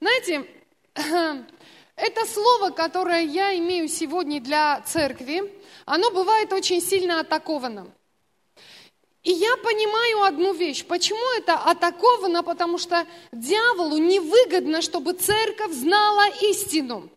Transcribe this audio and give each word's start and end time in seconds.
Знаете, 0.00 0.46
это 1.96 2.26
слово, 2.26 2.70
которое 2.70 3.22
я 3.22 3.56
имею 3.58 3.88
сегодня 3.88 4.40
для 4.40 4.80
церкви, 4.82 5.52
оно 5.86 6.10
бывает 6.10 6.52
очень 6.52 6.80
сильно 6.80 7.20
атаковано. 7.20 7.88
И 9.24 9.32
я 9.32 9.56
понимаю 9.56 10.22
одну 10.22 10.54
вещь. 10.54 10.84
Почему 10.84 11.36
это 11.36 11.54
атаковано? 11.54 12.42
Потому 12.42 12.78
что 12.78 13.06
дьяволу 13.32 13.98
невыгодно, 13.98 14.80
чтобы 14.80 15.12
церковь 15.14 15.72
знала 15.72 16.28
истину. 16.42 17.10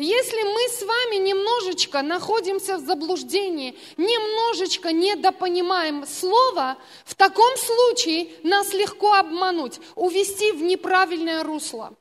Если 0.00 0.40
мы 0.44 0.68
с 0.68 0.82
вами 0.82 1.16
немножечко 1.16 2.02
находимся 2.02 2.76
в 2.76 2.86
заблуждении, 2.86 3.76
немножечко 3.96 4.92
недопонимаем 4.92 6.06
слово, 6.06 6.78
в 7.04 7.16
таком 7.16 7.56
случае 7.56 8.28
нас 8.44 8.72
легко 8.72 9.14
обмануть, 9.14 9.80
увести 9.96 10.52
в 10.52 10.62
неправильное 10.62 11.42
русло. 11.42 11.94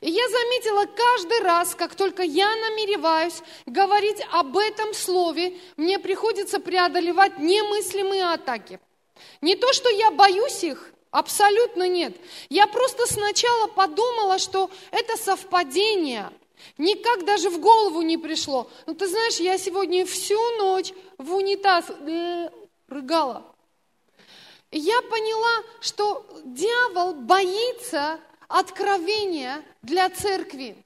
И 0.00 0.08
я 0.08 0.28
заметила 0.28 0.86
каждый 0.86 1.40
раз, 1.40 1.74
как 1.74 1.96
только 1.96 2.22
я 2.22 2.46
намереваюсь 2.54 3.42
говорить 3.66 4.22
об 4.30 4.56
этом 4.56 4.94
слове, 4.94 5.58
мне 5.76 5.98
приходится 5.98 6.60
преодолевать 6.60 7.40
немыслимые 7.40 8.32
атаки. 8.32 8.78
Не 9.40 9.56
то, 9.56 9.72
что 9.72 9.88
я 9.88 10.12
боюсь 10.12 10.62
их, 10.62 10.92
абсолютно 11.10 11.88
нет. 11.88 12.16
Я 12.48 12.68
просто 12.68 13.12
сначала 13.12 13.66
подумала, 13.66 14.38
что 14.38 14.70
это 14.92 15.16
совпадение. 15.16 16.30
Никак 16.78 17.24
даже 17.24 17.50
в 17.50 17.60
голову 17.60 18.02
не 18.02 18.18
пришло. 18.18 18.70
Ну, 18.86 18.94
ты 18.94 19.06
знаешь, 19.06 19.36
я 19.36 19.58
сегодня 19.58 20.04
всю 20.06 20.38
ночь 20.58 20.92
в 21.18 21.34
унитаз 21.34 21.86
э, 21.90 22.50
рыгала. 22.88 23.44
Я 24.72 25.02
поняла, 25.02 25.64
что 25.80 26.24
дьявол 26.44 27.14
боится 27.14 28.20
откровения 28.48 29.62
для 29.82 30.08
церкви. 30.10 30.76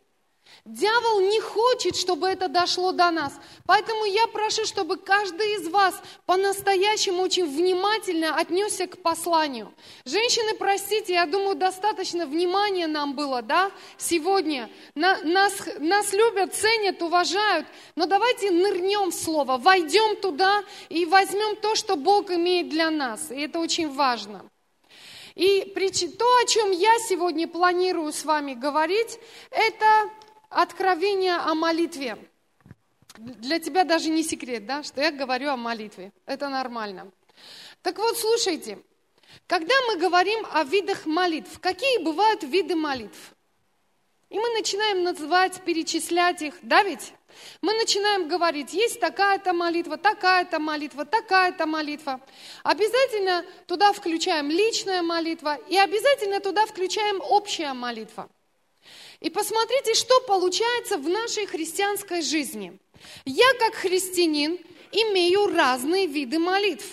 Дьявол 0.67 1.21
не 1.21 1.41
хочет, 1.41 1.95
чтобы 1.95 2.27
это 2.27 2.49
дошло 2.49 2.93
до 2.93 3.11
нас. 3.11 3.35
Поэтому 3.67 4.07
я 4.07 4.27
прошу, 4.29 4.65
чтобы 4.65 4.97
каждый 4.97 5.57
из 5.57 5.69
вас 5.69 5.95
по-настоящему 6.25 7.21
очень 7.21 7.45
внимательно 7.45 8.35
отнесся 8.35 8.87
к 8.87 8.97
посланию. 9.03 9.75
Женщины, 10.07 10.55
простите, 10.55 11.13
я 11.13 11.27
думаю, 11.27 11.55
достаточно 11.55 12.25
внимания 12.25 12.87
нам 12.87 13.15
было, 13.15 13.43
да, 13.43 13.73
сегодня. 13.99 14.71
На, 14.95 15.19
нас, 15.23 15.53
нас 15.81 16.15
любят, 16.15 16.55
ценят, 16.55 17.03
уважают. 17.03 17.67
Но 17.95 18.07
давайте 18.07 18.51
нырнем 18.51 19.11
в 19.11 19.15
слово, 19.15 19.59
войдем 19.59 20.17
туда 20.17 20.65
и 20.89 21.05
возьмем 21.05 21.57
то, 21.57 21.75
что 21.75 21.97
Бог 21.97 22.31
имеет 22.31 22.71
для 22.71 22.89
нас. 22.89 23.31
И 23.31 23.39
это 23.39 23.59
очень 23.59 23.93
важно. 23.93 24.49
И 25.35 25.61
то, 26.19 26.37
о 26.39 26.47
чем 26.47 26.71
я 26.71 26.99
сегодня 27.07 27.47
планирую 27.47 28.11
с 28.15 28.25
вами 28.25 28.55
говорить, 28.55 29.19
это 29.51 30.09
откровение 30.55 31.35
о 31.35 31.55
молитве. 31.55 32.17
Для 33.17 33.59
тебя 33.61 33.85
даже 33.85 34.11
не 34.11 34.23
секрет, 34.23 34.67
да, 34.67 34.83
что 34.83 35.01
я 35.01 35.11
говорю 35.11 35.51
о 35.51 35.57
молитве. 35.57 36.13
Это 36.27 36.49
нормально. 36.49 37.11
Так 37.83 37.99
вот, 37.99 38.17
слушайте, 38.19 38.79
когда 39.47 39.75
мы 39.89 39.99
говорим 39.99 40.47
о 40.53 40.65
видах 40.65 41.07
молитв, 41.07 41.61
какие 41.61 41.99
бывают 41.99 42.43
виды 42.43 42.75
молитв? 42.75 43.35
И 44.31 44.39
мы 44.39 44.49
начинаем 44.51 45.03
называть, 45.03 45.61
перечислять 45.63 46.43
их, 46.43 46.55
да 46.63 46.83
ведь? 46.83 47.13
Мы 47.61 47.73
начинаем 47.75 48.29
говорить, 48.29 48.73
есть 48.73 49.01
такая-то 49.01 49.53
молитва, 49.53 49.97
такая-то 49.97 50.59
молитва, 50.59 51.05
такая-то 51.05 51.67
молитва. 51.67 52.21
Обязательно 52.63 53.45
туда 53.67 53.93
включаем 53.93 54.51
личная 54.51 55.03
молитва 55.03 55.57
и 55.69 55.77
обязательно 55.77 56.41
туда 56.41 56.67
включаем 56.67 57.21
общая 57.21 57.75
молитва. 57.75 58.29
И 59.25 59.31
посмотрите, 59.31 59.95
что 59.95 60.21
получается 60.21 60.99
в 60.99 61.09
нашей 61.09 61.47
христианской 61.47 62.21
жизни. 62.21 62.79
Я 63.25 63.55
как 63.59 63.75
христианин 63.75 64.59
имею 64.93 65.47
разные 65.47 66.07
виды 66.07 66.39
молитв. 66.39 66.85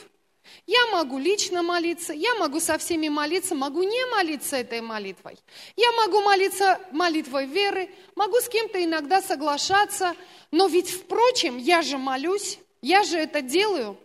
Я 0.65 0.87
могу 0.93 1.19
лично 1.19 1.61
молиться, 1.61 2.13
я 2.13 2.33
могу 2.35 2.61
со 2.61 2.77
всеми 2.77 3.09
молиться, 3.09 3.53
могу 3.53 3.83
не 3.83 4.05
молиться 4.11 4.55
этой 4.55 4.79
молитвой. 4.79 5.37
Я 5.75 5.91
могу 5.91 6.21
молиться 6.21 6.79
молитвой 6.93 7.47
веры, 7.47 7.89
могу 8.15 8.37
с 8.37 8.47
кем-то 8.47 8.81
иногда 8.81 9.21
соглашаться, 9.21 10.15
но 10.51 10.67
ведь, 10.67 10.89
впрочем, 10.89 11.57
я 11.57 11.81
же 11.81 11.97
молюсь, 11.97 12.59
я 12.81 13.03
же 13.03 13.17
это 13.17 13.41
делаю. 13.41 13.97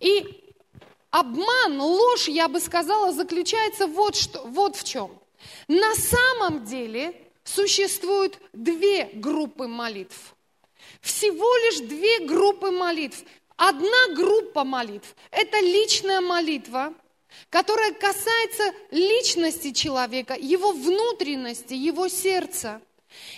И 0.00 0.44
обман, 1.10 1.80
ложь, 1.80 2.28
я 2.28 2.48
бы 2.48 2.60
сказала, 2.60 3.12
заключается 3.12 3.86
вот, 3.86 4.14
что, 4.14 4.42
вот 4.42 4.76
в 4.76 4.84
чем. 4.84 5.18
На 5.68 5.94
самом 5.94 6.66
деле 6.66 7.22
существуют 7.46 8.38
две 8.52 9.08
группы 9.14 9.66
молитв. 9.66 10.34
Всего 11.00 11.56
лишь 11.64 11.88
две 11.88 12.20
группы 12.20 12.70
молитв. 12.70 13.24
Одна 13.56 14.08
группа 14.14 14.64
молитв– 14.64 15.14
это 15.30 15.58
личная 15.60 16.20
молитва, 16.20 16.92
которая 17.48 17.92
касается 17.92 18.74
личности 18.90 19.72
человека, 19.72 20.36
его 20.38 20.72
внутренности, 20.72 21.72
его 21.72 22.08
сердца. 22.08 22.82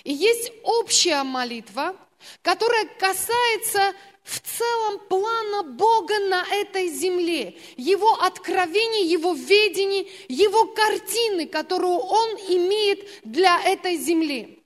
И 0.02 0.12
есть 0.12 0.52
общая 0.64 1.22
молитва, 1.22 1.94
которая 2.42 2.86
касается 2.98 3.94
в 4.28 4.40
целом 4.40 4.98
плана 5.08 5.62
Бога 5.62 6.18
на 6.18 6.44
этой 6.52 6.88
земле, 6.88 7.56
Его 7.78 8.12
откровений, 8.12 9.06
Его 9.06 9.32
ведений, 9.32 10.10
Его 10.28 10.66
картины, 10.66 11.46
которую 11.46 11.96
Он 11.96 12.30
имеет 12.48 13.08
для 13.24 13.58
этой 13.64 13.96
земли. 13.96 14.62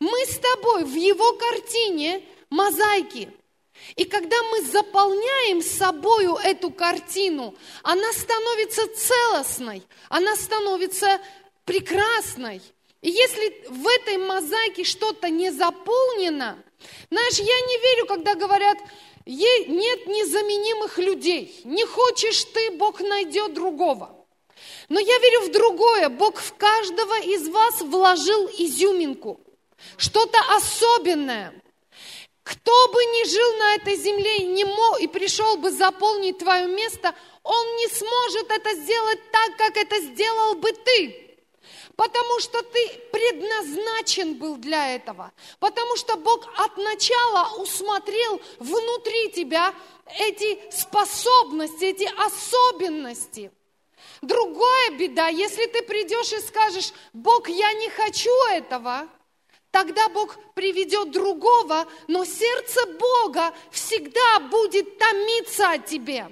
Мы 0.00 0.26
с 0.26 0.38
тобой 0.38 0.84
в 0.84 0.94
Его 0.94 1.32
картине 1.32 2.22
мозаики. 2.50 3.30
И 3.94 4.04
когда 4.04 4.36
мы 4.50 4.60
заполняем 4.62 5.62
собою 5.62 6.34
эту 6.34 6.70
картину, 6.70 7.54
она 7.82 8.12
становится 8.12 8.82
целостной, 8.94 9.82
она 10.10 10.36
становится 10.36 11.20
прекрасной. 11.64 12.60
И 13.00 13.10
если 13.10 13.64
в 13.68 13.86
этой 13.86 14.18
мозаике 14.18 14.84
что-то 14.84 15.30
не 15.30 15.50
заполнено, 15.50 16.62
знаешь, 17.10 17.38
я 17.38 17.44
не 17.60 17.78
верю, 17.78 18.06
когда 18.06 18.34
говорят, 18.34 18.78
нет 19.26 20.06
незаменимых 20.06 20.98
людей. 20.98 21.60
Не 21.64 21.84
хочешь 21.84 22.44
ты, 22.44 22.72
Бог 22.72 23.00
найдет 23.00 23.54
другого. 23.54 24.26
Но 24.88 25.00
я 25.00 25.18
верю 25.18 25.40
в 25.42 25.52
другое. 25.52 26.08
Бог 26.08 26.38
в 26.38 26.54
каждого 26.54 27.20
из 27.20 27.48
вас 27.48 27.80
вложил 27.80 28.46
изюминку. 28.58 29.40
Что-то 29.96 30.38
особенное. 30.54 31.52
Кто 32.42 32.88
бы 32.92 33.04
ни 33.04 33.28
жил 33.28 33.58
на 33.58 33.74
этой 33.74 33.96
земле 33.96 34.38
не 34.46 34.64
мог, 34.64 35.00
и 35.00 35.08
пришел 35.08 35.56
бы 35.56 35.72
заполнить 35.72 36.38
твое 36.38 36.68
место, 36.68 37.12
он 37.42 37.76
не 37.76 37.88
сможет 37.88 38.50
это 38.50 38.72
сделать 38.74 39.18
так, 39.32 39.56
как 39.56 39.76
это 39.76 40.00
сделал 40.00 40.54
бы 40.54 40.70
ты. 40.72 41.25
Потому 41.96 42.40
что 42.40 42.62
ты 42.62 42.88
предназначен 43.10 44.34
был 44.34 44.56
для 44.56 44.94
этого. 44.94 45.32
Потому 45.58 45.96
что 45.96 46.16
Бог 46.16 46.46
от 46.58 46.76
начала 46.76 47.56
усмотрел 47.58 48.40
внутри 48.58 49.32
тебя 49.32 49.74
эти 50.18 50.70
способности, 50.70 51.84
эти 51.86 52.08
особенности. 52.18 53.50
Другая 54.20 54.90
беда, 54.90 55.28
если 55.28 55.66
ты 55.66 55.82
придешь 55.82 56.32
и 56.32 56.40
скажешь, 56.40 56.92
Бог, 57.14 57.48
я 57.48 57.72
не 57.72 57.88
хочу 57.88 58.30
этого, 58.50 59.08
тогда 59.70 60.08
Бог 60.10 60.36
приведет 60.54 61.10
другого, 61.10 61.86
но 62.08 62.24
сердце 62.26 62.86
Бога 62.98 63.54
всегда 63.70 64.40
будет 64.40 64.98
томиться 64.98 65.70
о 65.70 65.78
тебе. 65.78 66.28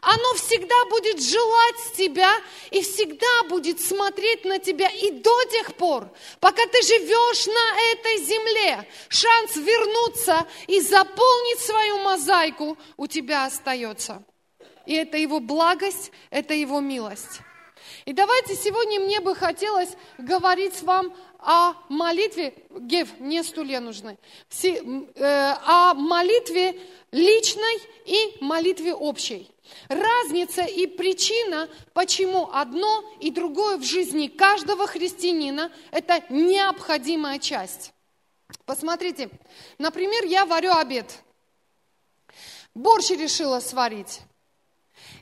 Оно 0.00 0.34
всегда 0.34 0.84
будет 0.86 1.20
желать 1.22 1.96
тебя 1.96 2.32
и 2.70 2.82
всегда 2.82 3.44
будет 3.48 3.80
смотреть 3.80 4.44
на 4.44 4.58
тебя 4.58 4.88
и 4.88 5.10
до 5.10 5.44
тех 5.50 5.74
пор, 5.74 6.08
пока 6.40 6.64
ты 6.66 6.82
живешь 6.82 7.46
на 7.46 7.92
этой 7.92 8.24
земле. 8.24 8.88
Шанс 9.08 9.56
вернуться 9.56 10.46
и 10.66 10.80
заполнить 10.80 11.60
свою 11.60 11.98
мозаику 11.98 12.78
у 12.96 13.06
тебя 13.06 13.46
остается. 13.46 14.22
И 14.86 14.94
это 14.94 15.18
его 15.18 15.40
благость, 15.40 16.12
это 16.30 16.54
его 16.54 16.80
милость. 16.80 17.40
И 18.04 18.12
давайте 18.12 18.54
сегодня 18.54 19.00
мне 19.00 19.20
бы 19.20 19.34
хотелось 19.34 19.90
говорить 20.18 20.74
с 20.74 20.82
вами 20.82 21.12
о 21.38 21.74
молитве, 21.88 22.54
Гев, 22.70 23.08
мне 23.18 23.44
стулья 23.44 23.80
нужны, 23.80 24.18
э, 24.62 25.54
о 25.64 25.94
молитве 25.94 26.80
личной 27.12 27.80
и 28.04 28.36
молитве 28.40 28.94
общей. 28.94 29.50
Разница 29.88 30.62
и 30.62 30.86
причина, 30.86 31.68
почему 31.92 32.50
одно 32.52 33.04
и 33.20 33.30
другое 33.30 33.76
в 33.76 33.84
жизни 33.84 34.28
каждого 34.28 34.86
христианина– 34.86 35.70
это 35.90 36.22
необходимая 36.30 37.38
часть. 37.38 37.92
Посмотрите, 38.64 39.30
например, 39.78 40.24
я 40.24 40.46
варю 40.46 40.72
обед. 40.72 41.18
Борщ 42.74 43.10
решила 43.10 43.60
сварить. 43.60 44.20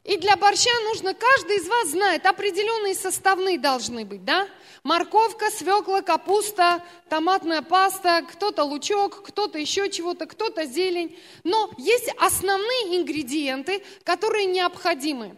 И 0.04 0.16
для 0.18 0.36
борща 0.36 0.70
нужно, 0.84 1.14
каждый 1.14 1.56
из 1.56 1.66
вас 1.66 1.88
знает, 1.88 2.26
определенные 2.26 2.94
составные 2.94 3.58
должны 3.58 4.04
быть, 4.04 4.24
да? 4.24 4.48
Морковка, 4.86 5.50
свекла, 5.50 6.00
капуста, 6.00 6.82
томатная 7.08 7.60
паста, 7.60 8.22
кто-то 8.22 8.62
лучок, 8.62 9.22
кто-то 9.22 9.58
еще 9.58 9.90
чего-то, 9.90 10.26
кто-то 10.26 10.64
зелень. 10.64 11.18
Но 11.42 11.70
есть 11.76 12.08
основные 12.18 12.96
ингредиенты, 12.96 13.82
которые 14.04 14.46
необходимы. 14.46 15.36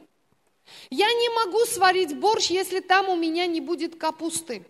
Я 0.90 1.06
не 1.06 1.28
могу 1.30 1.64
сварить 1.64 2.14
борщ, 2.14 2.50
если 2.50 2.80
там 2.80 3.08
у 3.08 3.16
меня 3.16 3.46
не 3.46 3.60
будет 3.62 3.96
капусты. 3.96 4.66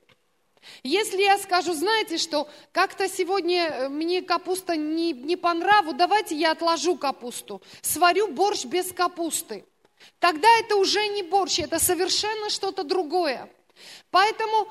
Если 0.84 1.22
я 1.22 1.38
скажу, 1.38 1.72
знаете 1.72 2.18
что, 2.18 2.48
как-то 2.72 3.08
сегодня 3.08 3.64
э, 3.64 3.88
мне 3.88 4.22
капуста 4.22 4.76
не, 4.76 5.12
не 5.12 5.36
по 5.36 5.54
нраву, 5.54 5.92
давайте 5.92 6.36
я 6.36 6.52
отложу 6.52 6.96
капусту, 6.96 7.62
сварю 7.80 8.28
борщ 8.28 8.64
без 8.64 8.92
капусты. 8.92 9.64
Тогда 10.20 10.48
это 10.58 10.76
уже 10.76 11.06
не 11.08 11.22
борщ, 11.22 11.58
это 11.60 11.78
совершенно 11.78 12.50
что-то 12.50 12.84
другое. 12.84 13.48
Поэтому, 14.10 14.68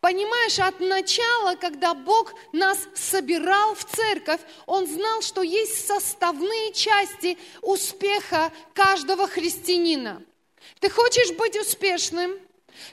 понимаешь, 0.00 0.58
от 0.58 0.80
начала, 0.80 1.56
когда 1.56 1.94
Бог 1.94 2.32
нас 2.52 2.78
собирал 2.94 3.74
в 3.74 3.84
церковь, 3.84 4.40
Он 4.66 4.86
знал, 4.86 5.22
что 5.22 5.42
есть 5.42 5.86
составные 5.86 6.72
части 6.72 7.38
успеха 7.62 8.52
каждого 8.74 9.26
христианина. 9.26 10.22
Ты 10.78 10.90
хочешь 10.90 11.32
быть 11.36 11.58
успешным? 11.58 12.38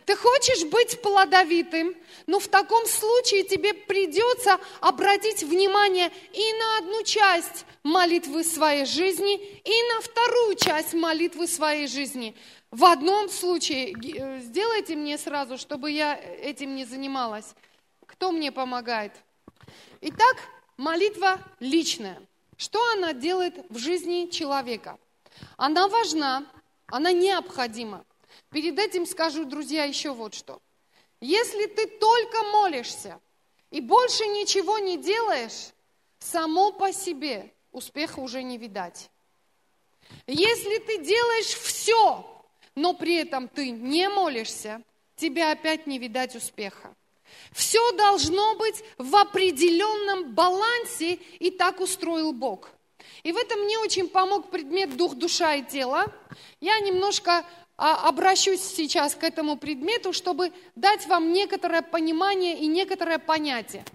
Ты 0.06 0.16
хочешь 0.16 0.66
быть 0.66 1.02
плодовитым, 1.02 1.96
но 2.26 2.40
в 2.40 2.48
таком 2.48 2.86
случае 2.88 3.44
тебе 3.44 3.74
придется 3.74 4.60
обратить 4.82 5.44
внимание 5.44 6.12
и 6.34 6.54
на 6.54 6.78
одну 6.80 7.04
часть 7.04 7.66
молитвы 7.84 8.44
своей 8.44 8.86
жизни, 8.86 9.36
и 9.36 9.94
на 9.94 10.02
вторую 10.02 10.56
часть 10.56 10.94
молитвы 10.94 11.48
своей 11.48 11.88
жизни. 11.88 12.36
В 12.72 12.84
одном 12.84 13.30
случае, 13.30 13.94
э, 13.94 14.40
сделайте 14.42 14.96
мне 14.96 15.18
сразу, 15.18 15.58
чтобы 15.58 15.90
я 15.92 16.16
этим 16.16 16.76
не 16.76 16.84
занималась. 16.84 17.56
Кто 18.06 18.32
мне 18.32 18.52
помогает? 18.52 19.14
Итак, 20.02 20.36
молитва 20.76 21.40
личная. 21.60 22.22
Что 22.58 22.80
она 22.92 23.14
делает 23.14 23.66
в 23.70 23.78
жизни 23.78 24.30
человека? 24.30 24.98
Она 25.56 25.88
важна, 25.88 26.46
она 26.88 27.14
необходима. 27.14 28.04
Перед 28.50 28.78
этим 28.80 29.06
скажу, 29.06 29.46
друзья, 29.46 29.86
еще 29.86 30.14
вот 30.14 30.34
что. 30.34 30.62
Если 31.22 31.68
ты 31.68 31.88
только 31.88 32.44
молишься 32.44 33.20
и 33.72 33.80
больше 33.80 34.26
ничего 34.28 34.78
не 34.78 34.98
делаешь, 34.98 35.72
само 36.20 36.72
по 36.72 36.92
себе 36.92 37.54
успеха 37.72 38.20
уже 38.20 38.44
не 38.44 38.58
видать. 38.58 39.10
Если 40.26 40.80
ты 40.80 41.04
делаешь 41.04 41.54
все, 41.54 42.37
но 42.78 42.94
при 42.94 43.16
этом 43.16 43.48
ты 43.48 43.72
не 43.72 44.08
молишься, 44.08 44.84
тебе 45.16 45.50
опять 45.50 45.88
не 45.88 45.98
видать 45.98 46.36
успеха. 46.36 46.96
Все 47.52 47.92
должно 47.94 48.56
быть 48.56 48.84
в 49.00 49.16
определенном 49.16 50.36
балансе, 50.36 51.16
и 51.40 51.50
так 51.50 51.80
устроил 51.80 52.34
Бог. 52.34 52.70
И 53.24 53.32
в 53.32 53.38
этом 53.38 53.62
мне 53.62 53.80
очень 53.80 54.08
помог 54.08 54.52
предмет 54.52 54.96
дух, 54.96 55.16
душа 55.16 55.56
и 55.56 55.64
тело. 55.64 56.06
Я 56.62 56.80
немножко 56.80 57.44
а, 57.78 58.08
обращусь 58.08 58.62
сейчас 58.62 59.16
к 59.16 59.24
этому 59.24 59.58
предмету, 59.58 60.14
чтобы 60.14 60.54
дать 60.76 61.08
вам 61.08 61.34
некоторое 61.34 61.82
понимание 61.82 62.60
и 62.60 62.68
некоторое 62.68 63.18
понятие. 63.18 63.86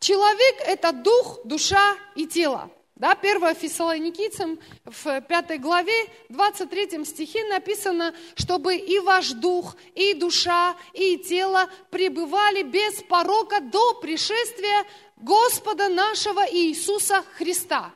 Человек– 0.00 0.56
это 0.66 0.90
дух, 0.90 1.42
душа 1.44 1.96
и 2.16 2.26
тело. 2.26 2.72
Да, 2.96 3.10
1 3.20 3.56
Фессалоникийцам 3.56 4.56
в 4.84 5.20
5 5.20 5.60
главе, 5.60 6.06
23 6.28 7.04
стихе 7.04 7.44
написано, 7.46 8.14
чтобы 8.36 8.76
и 8.76 9.00
ваш 9.00 9.30
дух, 9.32 9.74
и 9.96 10.14
душа, 10.14 10.76
и 10.92 11.18
тело 11.18 11.68
пребывали 11.90 12.62
без 12.62 13.02
порока 13.02 13.58
до 13.58 13.94
пришествия 13.94 14.86
Господа 15.16 15.88
нашего 15.88 16.46
Иисуса 16.48 17.24
Христа. 17.36 17.92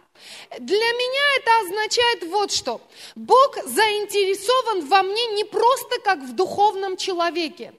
Для 0.59 0.77
меня 0.77 1.37
это 1.37 1.61
означает 1.61 2.25
вот 2.25 2.51
что. 2.51 2.81
Бог 3.15 3.55
заинтересован 3.67 4.85
во 4.89 5.05
мне 5.05 5.27
не 5.35 5.45
просто 5.45 6.01
как 6.03 6.19
в 6.19 6.33
духовном 6.35 6.97
человеке. 6.97 7.73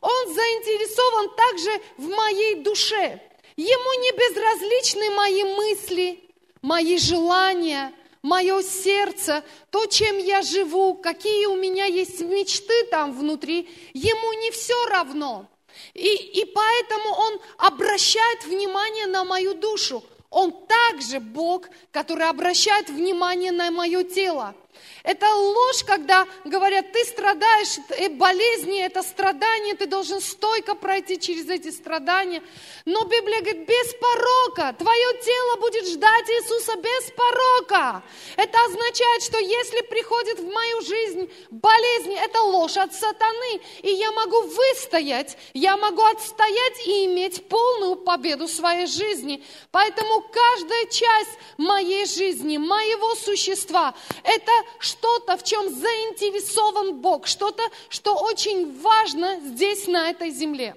Он 0.00 0.28
заинтересован 0.32 1.34
также 1.34 1.70
в 1.96 2.08
моей 2.08 2.62
душе. 2.62 3.20
Ему 3.56 4.00
не 4.02 4.12
безразличны 4.12 5.10
мои 5.10 5.42
мысли, 5.42 6.27
мои 6.62 6.98
желания, 6.98 7.92
мое 8.22 8.62
сердце, 8.62 9.44
то, 9.70 9.86
чем 9.86 10.18
я 10.18 10.42
живу, 10.42 10.94
какие 10.94 11.46
у 11.46 11.56
меня 11.56 11.86
есть 11.86 12.20
мечты 12.20 12.84
там 12.90 13.12
внутри. 13.12 13.68
Ему 13.94 14.32
не 14.40 14.50
все 14.50 14.86
равно. 14.86 15.46
И, 15.94 16.08
и 16.08 16.44
поэтому 16.44 17.10
он 17.10 17.40
обращает 17.58 18.44
внимание 18.44 19.06
на 19.06 19.24
мою 19.24 19.54
душу. 19.54 20.04
Он 20.30 20.52
также 20.66 21.20
Бог, 21.20 21.68
который 21.90 22.28
обращает 22.28 22.90
внимание 22.90 23.52
на 23.52 23.70
мое 23.70 24.04
тело. 24.04 24.54
Это 25.02 25.26
ложь, 25.34 25.84
когда 25.84 26.26
говорят, 26.44 26.92
ты 26.92 27.04
страдаешь, 27.04 27.78
э, 27.96 28.08
болезни, 28.08 28.80
это 28.80 29.02
страдание, 29.02 29.74
ты 29.74 29.86
должен 29.86 30.20
стойко 30.20 30.74
пройти 30.74 31.18
через 31.18 31.48
эти 31.48 31.70
страдания. 31.70 32.42
Но 32.84 33.04
Библия 33.04 33.40
говорит, 33.40 33.66
без 33.66 33.94
порока, 33.94 34.74
твое 34.78 35.20
тело 35.24 35.56
будет 35.60 35.86
ждать 35.86 36.28
Иисуса 36.28 36.76
без 36.76 37.10
порока. 37.12 38.02
Это 38.36 38.58
означает, 38.64 39.22
что 39.22 39.38
если 39.38 39.82
приходит 39.82 40.40
в 40.40 40.52
мою 40.52 40.80
жизнь 40.82 41.30
болезнь, 41.50 42.14
это 42.14 42.40
ложь 42.42 42.76
от 42.76 42.92
сатаны, 42.94 43.60
и 43.82 43.90
я 43.90 44.12
могу 44.12 44.42
выстоять, 44.42 45.38
я 45.54 45.76
могу 45.76 46.02
отстоять 46.02 46.86
и 46.86 47.06
иметь 47.06 47.48
полную 47.48 47.96
победу 47.96 48.46
в 48.46 48.50
своей 48.50 48.86
жизни. 48.86 49.44
Поэтому 49.70 50.22
каждая 50.22 50.86
часть 50.86 51.38
моей 51.56 52.06
жизни, 52.06 52.56
моего 52.56 53.14
существа, 53.14 53.94
это 54.24 54.52
что-то, 54.78 55.36
в 55.36 55.42
чем 55.42 55.68
заинтересован 55.68 57.00
Бог, 57.00 57.26
что-то, 57.26 57.62
что 57.88 58.14
очень 58.16 58.80
важно 58.80 59.40
здесь, 59.40 59.86
на 59.86 60.10
этой 60.10 60.30
земле. 60.30 60.74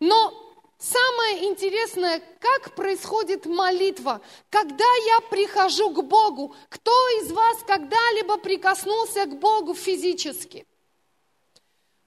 Но 0.00 0.32
самое 0.78 1.44
интересное, 1.48 2.22
как 2.40 2.74
происходит 2.74 3.46
молитва, 3.46 4.20
когда 4.48 4.84
я 5.06 5.20
прихожу 5.22 5.90
к 5.90 6.02
Богу. 6.02 6.54
Кто 6.68 6.92
из 7.20 7.32
вас 7.32 7.58
когда-либо 7.66 8.38
прикоснулся 8.38 9.26
к 9.26 9.38
Богу 9.38 9.74
физически? 9.74 10.66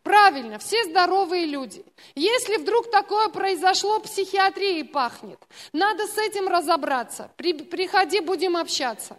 Правильно, 0.03 0.59
все 0.59 0.83
здоровые 0.83 1.45
люди. 1.45 1.85
Если 2.13 2.57
вдруг 2.57 2.91
такое 2.91 3.29
произошло, 3.29 3.99
психиатрией 3.99 4.83
пахнет. 4.83 5.39
Надо 5.71 6.07
с 6.07 6.17
этим 6.17 6.49
разобраться. 6.49 7.31
При, 7.37 7.53
приходи, 7.53 8.19
будем 8.19 8.57
общаться. 8.57 9.17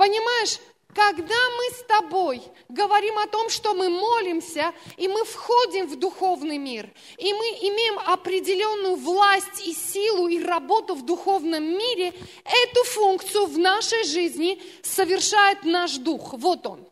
Понимаешь, 0.00 0.56
когда 0.94 1.34
мы 1.58 1.76
с 1.76 1.82
тобой 1.86 2.42
говорим 2.70 3.18
о 3.18 3.26
том, 3.26 3.50
что 3.50 3.74
мы 3.74 3.90
молимся, 3.90 4.72
и 4.96 5.08
мы 5.08 5.26
входим 5.26 5.88
в 5.88 5.96
духовный 5.96 6.56
мир, 6.56 6.90
и 7.18 7.34
мы 7.34 7.44
имеем 7.44 7.98
определенную 8.06 8.96
власть 8.96 9.60
и 9.66 9.74
силу 9.74 10.28
и 10.28 10.42
работу 10.42 10.94
в 10.94 11.04
духовном 11.04 11.62
мире, 11.62 12.14
эту 12.46 12.84
функцию 12.84 13.44
в 13.44 13.58
нашей 13.58 14.04
жизни 14.04 14.62
совершает 14.82 15.64
наш 15.64 15.98
дух. 15.98 16.32
Вот 16.32 16.66
он. 16.66 16.88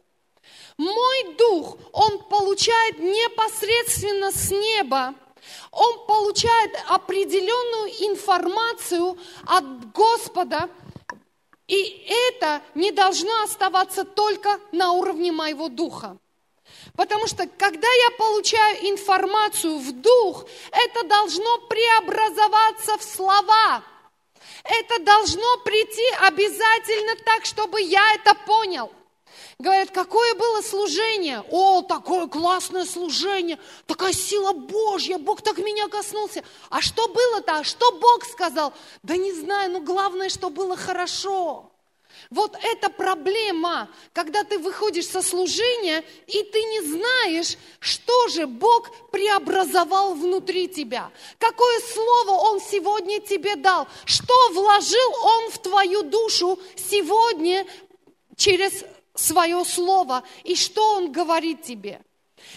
Мой 0.76 1.34
дух, 1.38 1.78
он 1.92 2.18
получает 2.24 2.98
непосредственно 2.98 4.32
с 4.32 4.50
неба, 4.50 5.14
он 5.70 6.06
получает 6.06 6.72
определенную 6.88 7.88
информацию 8.12 9.16
от 9.46 9.92
Господа, 9.92 10.68
и 11.68 12.06
это 12.08 12.62
не 12.74 12.90
должно 12.90 13.42
оставаться 13.42 14.04
только 14.04 14.58
на 14.72 14.92
уровне 14.92 15.30
моего 15.30 15.68
духа. 15.68 16.18
Потому 16.96 17.26
что 17.26 17.46
когда 17.46 17.86
я 17.86 18.10
получаю 18.16 18.90
информацию 18.90 19.78
в 19.78 19.92
дух, 19.92 20.46
это 20.72 21.06
должно 21.06 21.58
преобразоваться 21.68 22.96
в 22.98 23.02
слова. 23.02 23.84
Это 24.64 24.98
должно 25.04 25.58
прийти 25.64 26.08
обязательно 26.20 27.14
так, 27.24 27.44
чтобы 27.44 27.80
я 27.82 28.14
это 28.14 28.34
понял. 28.34 28.90
Говорят, 29.60 29.90
какое 29.90 30.34
было 30.36 30.62
служение? 30.62 31.42
О, 31.50 31.82
такое 31.82 32.28
классное 32.28 32.84
служение, 32.84 33.58
такая 33.86 34.12
сила 34.12 34.52
Божья, 34.52 35.18
Бог 35.18 35.42
так 35.42 35.58
меня 35.58 35.88
коснулся. 35.88 36.44
А 36.70 36.80
что 36.80 37.08
было-то? 37.08 37.56
А 37.56 37.64
что 37.64 37.90
Бог 37.98 38.24
сказал? 38.24 38.72
Да 39.02 39.16
не 39.16 39.32
знаю, 39.32 39.72
но 39.72 39.80
главное, 39.80 40.28
что 40.28 40.50
было 40.50 40.76
хорошо. 40.76 41.72
Вот 42.30 42.56
это 42.62 42.88
проблема, 42.88 43.88
когда 44.12 44.44
ты 44.44 44.60
выходишь 44.60 45.08
со 45.08 45.22
служения, 45.22 46.04
и 46.28 46.42
ты 46.44 46.62
не 46.62 46.80
знаешь, 46.82 47.56
что 47.80 48.28
же 48.28 48.46
Бог 48.46 49.10
преобразовал 49.10 50.14
внутри 50.14 50.68
тебя. 50.68 51.10
Какое 51.40 51.80
слово 51.80 52.30
Он 52.30 52.60
сегодня 52.60 53.18
тебе 53.18 53.56
дал, 53.56 53.88
что 54.04 54.34
вложил 54.52 55.14
Он 55.24 55.50
в 55.50 55.58
твою 55.58 56.04
душу 56.04 56.60
сегодня 56.76 57.66
через 58.36 58.84
свое 59.18 59.64
слово 59.64 60.22
и 60.44 60.54
что 60.54 60.96
Он 60.96 61.12
говорит 61.12 61.62
тебе. 61.62 62.00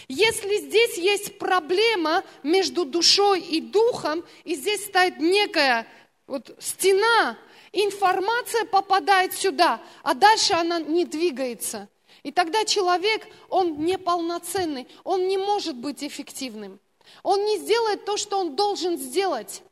Если 0.08 0.58
здесь 0.58 0.96
есть 0.96 1.38
проблема 1.38 2.22
между 2.42 2.84
душой 2.84 3.40
и 3.40 3.60
духом, 3.60 4.24
и 4.44 4.54
здесь 4.54 4.84
стоит 4.86 5.18
некая 5.18 5.86
вот 6.26 6.54
стена, 6.60 7.36
информация 7.72 8.64
попадает 8.64 9.32
сюда, 9.32 9.80
а 10.02 10.14
дальше 10.14 10.54
она 10.54 10.80
не 10.80 11.04
двигается. 11.04 11.88
И 12.22 12.30
тогда 12.30 12.64
человек, 12.64 13.26
он 13.48 13.84
неполноценный, 13.84 14.86
он 15.02 15.26
не 15.26 15.38
может 15.38 15.76
быть 15.76 16.04
эффективным. 16.04 16.78
Он 17.22 17.44
не 17.44 17.58
сделает 17.58 18.04
то, 18.04 18.16
что 18.16 18.38
он 18.38 18.54
должен 18.54 18.96
сделать. 18.96 19.62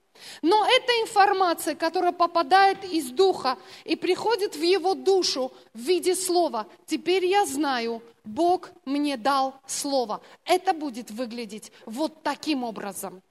Но 0.43 0.67
эта 0.67 0.93
информация, 1.03 1.75
которая 1.75 2.13
попадает 2.13 2.85
из 2.85 3.11
духа 3.11 3.59
и 3.85 3.97
приходит 3.97 4.57
в 4.57 4.63
его 4.63 4.95
душу 4.95 5.53
в 5.75 5.79
виде 5.79 6.15
слова, 6.15 6.67
теперь 6.87 7.27
я 7.27 7.47
знаю, 7.47 8.03
Бог 8.25 8.71
мне 8.85 9.17
дал 9.17 9.55
слово. 9.67 10.21
Это 10.45 10.73
будет 10.73 11.11
выглядеть 11.11 11.73
вот 11.87 12.23
таким 12.23 12.65
образом. 12.65 13.23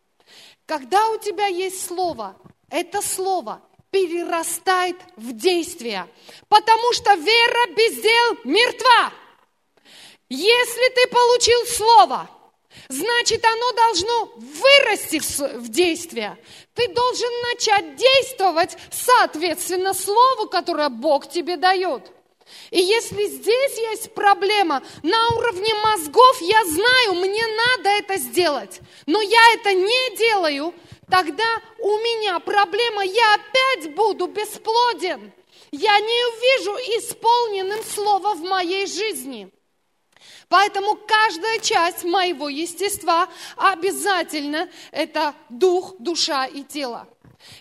Когда 0.65 1.09
у 1.09 1.17
тебя 1.17 1.47
есть 1.47 1.85
слово, 1.85 2.35
это 2.69 3.01
слово 3.01 3.61
перерастает 3.91 4.97
в 5.15 5.33
действие, 5.33 6.07
потому 6.47 6.93
что 6.93 7.15
вера 7.15 7.73
без 7.75 8.01
дел 8.01 8.37
мертва. 8.43 9.11
Если 10.29 10.93
ты 10.93 11.07
получил 11.07 11.65
слово, 11.65 12.29
значит 12.89 13.45
оно 13.45 13.71
должно 13.73 14.31
вырасти 14.35 15.19
в 15.57 15.69
действие. 15.69 16.37
Ты 16.73 16.87
должен 16.89 17.29
начать 17.51 17.95
действовать 17.95 18.77
соответственно 18.91 19.93
слову, 19.93 20.49
которое 20.49 20.89
Бог 20.89 21.29
тебе 21.29 21.57
дает. 21.57 22.11
И 22.71 22.79
если 22.79 23.25
здесь 23.25 23.77
есть 23.77 24.13
проблема 24.15 24.81
на 25.03 25.27
уровне 25.35 25.73
мозгов, 25.75 26.41
я 26.41 26.65
знаю, 26.65 27.13
мне 27.15 27.45
надо 27.45 27.89
это 27.89 28.17
сделать, 28.17 28.79
но 29.05 29.21
я 29.21 29.53
это 29.53 29.73
не 29.73 30.17
делаю, 30.17 30.73
тогда 31.11 31.61
у 31.77 31.89
меня 31.97 32.39
проблема, 32.39 33.03
я 33.05 33.35
опять 33.35 33.93
буду 33.93 34.25
бесплоден. 34.27 35.31
Я 35.71 35.99
не 35.99 36.25
увижу 36.25 36.71
исполненным 36.97 37.83
слово 37.83 38.33
в 38.33 38.41
моей 38.41 38.87
жизни. 38.87 39.51
Поэтому 40.49 40.95
каждая 40.95 41.59
часть 41.59 42.03
моего 42.03 42.49
естества 42.49 43.29
обязательно 43.55 44.67
это 44.91 45.35
дух, 45.49 45.95
душа 45.99 46.47
и 46.47 46.63
тело. 46.63 47.07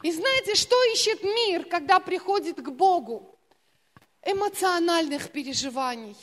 И 0.03 0.11
знаете, 0.11 0.55
что 0.55 0.75
ищет 0.93 1.23
мир, 1.23 1.65
когда 1.67 2.01
приходит 2.01 2.61
к 2.61 2.71
Богу? 2.71 3.39
Эмоциональных 4.25 5.31
переживаний. 5.31 6.17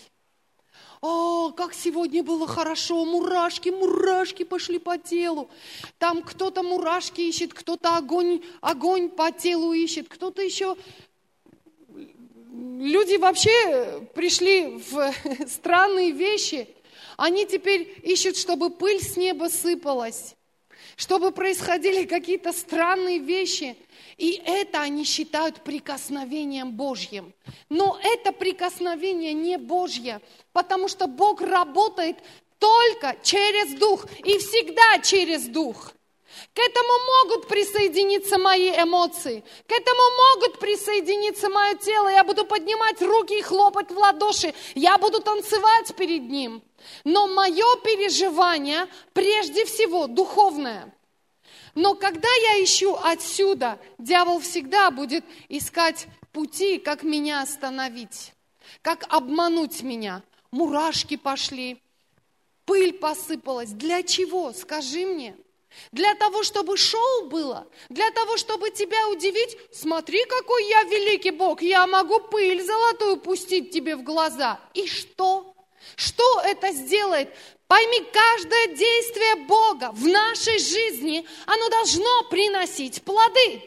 О, 1.02 1.52
как 1.52 1.76
сегодня 1.76 2.24
было 2.24 2.48
хорошо, 2.48 3.06
мурашки, 3.06 3.70
мурашки 3.70 4.44
пошли 4.44 4.80
по 4.80 4.98
телу. 4.98 5.50
Там 6.00 6.24
кто-то 6.24 6.64
мурашки 6.64 7.22
ищет, 7.22 7.54
кто-то 7.54 7.96
огонь, 7.96 8.42
огонь 8.62 9.10
по 9.10 9.32
телу 9.32 9.72
ищет, 9.74 10.10
кто-то 10.10 10.42
еще 10.42 10.76
люди 12.80 13.16
вообще 13.16 14.08
пришли 14.14 14.78
в 14.78 15.14
странные 15.48 16.12
вещи. 16.12 16.68
Они 17.18 17.46
теперь 17.46 17.94
ищут, 18.04 18.38
чтобы 18.38 18.70
пыль 18.70 19.02
с 19.02 19.16
неба 19.18 19.46
сыпалась, 19.50 20.36
чтобы 20.96 21.32
происходили 21.32 22.06
какие-то 22.16 22.52
странные 22.54 23.20
вещи. 23.20 23.76
И 24.18 24.42
это 24.46 24.82
они 24.82 25.04
считают 25.04 25.64
прикосновением 25.64 26.72
Божьим. 26.72 27.34
Но 27.70 28.00
это 28.02 28.32
прикосновение 28.32 29.34
не 29.34 29.58
Божье, 29.58 30.22
потому 30.54 30.88
что 30.88 31.08
Бог 31.08 31.42
работает 31.42 32.18
только 32.60 33.18
через 33.22 33.78
Дух 33.78 34.06
и 34.24 34.38
всегда 34.38 35.00
через 35.00 35.48
Дух. 35.48 35.95
К 36.54 36.60
этому 36.60 36.94
могут 37.06 37.48
присоединиться 37.48 38.38
мои 38.38 38.70
эмоции, 38.70 39.44
к 39.68 39.72
этому 39.72 40.02
могут 40.34 40.60
присоединиться 40.60 41.50
мое 41.50 41.76
тело. 41.76 42.10
Я 42.10 42.24
буду 42.24 42.46
поднимать 42.46 43.02
руки 43.02 43.40
и 43.40 43.42
хлопать 43.42 43.92
в 43.92 43.98
ладоши, 43.98 44.54
я 44.74 44.98
буду 44.98 45.22
танцевать 45.22 45.96
перед 45.96 46.24
ним. 46.24 46.62
Но 47.04 47.28
мое 47.28 47.66
переживание 47.84 48.88
прежде 49.14 49.66
всего 49.66 50.08
духовное. 50.08 50.94
Но 51.74 51.94
когда 51.94 52.30
я 52.30 52.64
ищу 52.64 52.96
отсюда, 52.96 53.80
дьявол 53.98 54.40
всегда 54.40 54.92
будет 54.92 55.26
искать 55.50 56.08
пути, 56.32 56.78
как 56.78 57.04
меня 57.04 57.42
остановить, 57.42 58.34
как 58.82 59.06
обмануть 59.10 59.82
меня. 59.84 60.24
Мурашки 60.52 61.18
пошли, 61.18 61.82
пыль 62.66 62.94
посыпалась. 62.94 63.72
Для 63.72 64.04
чего? 64.04 64.54
Скажи 64.54 65.06
мне. 65.06 65.36
Для 65.92 66.16
того, 66.16 66.44
чтобы 66.44 66.78
шоу 66.78 67.26
было, 67.26 67.68
для 67.90 68.10
того, 68.12 68.38
чтобы 68.38 68.70
тебя 68.72 69.10
удивить, 69.10 69.58
смотри, 69.72 70.24
какой 70.26 70.68
я 70.70 70.84
великий 70.84 71.32
Бог, 71.32 71.62
я 71.62 71.88
могу 71.88 72.20
пыль 72.20 72.64
золотую 72.64 73.18
пустить 73.18 73.72
тебе 73.72 73.96
в 73.96 74.04
глаза. 74.04 74.60
И 74.74 74.88
что? 74.88 75.56
Что 75.96 76.42
это 76.42 76.72
сделает? 76.72 77.30
Пойми, 77.68 78.02
каждое 78.12 78.68
действие 78.76 79.36
Бога 79.48 79.92
в 79.94 80.06
нашей 80.08 80.60
жизни, 80.60 81.26
оно 81.46 81.70
должно 81.70 82.24
приносить 82.30 83.02
плоды. 83.04 83.62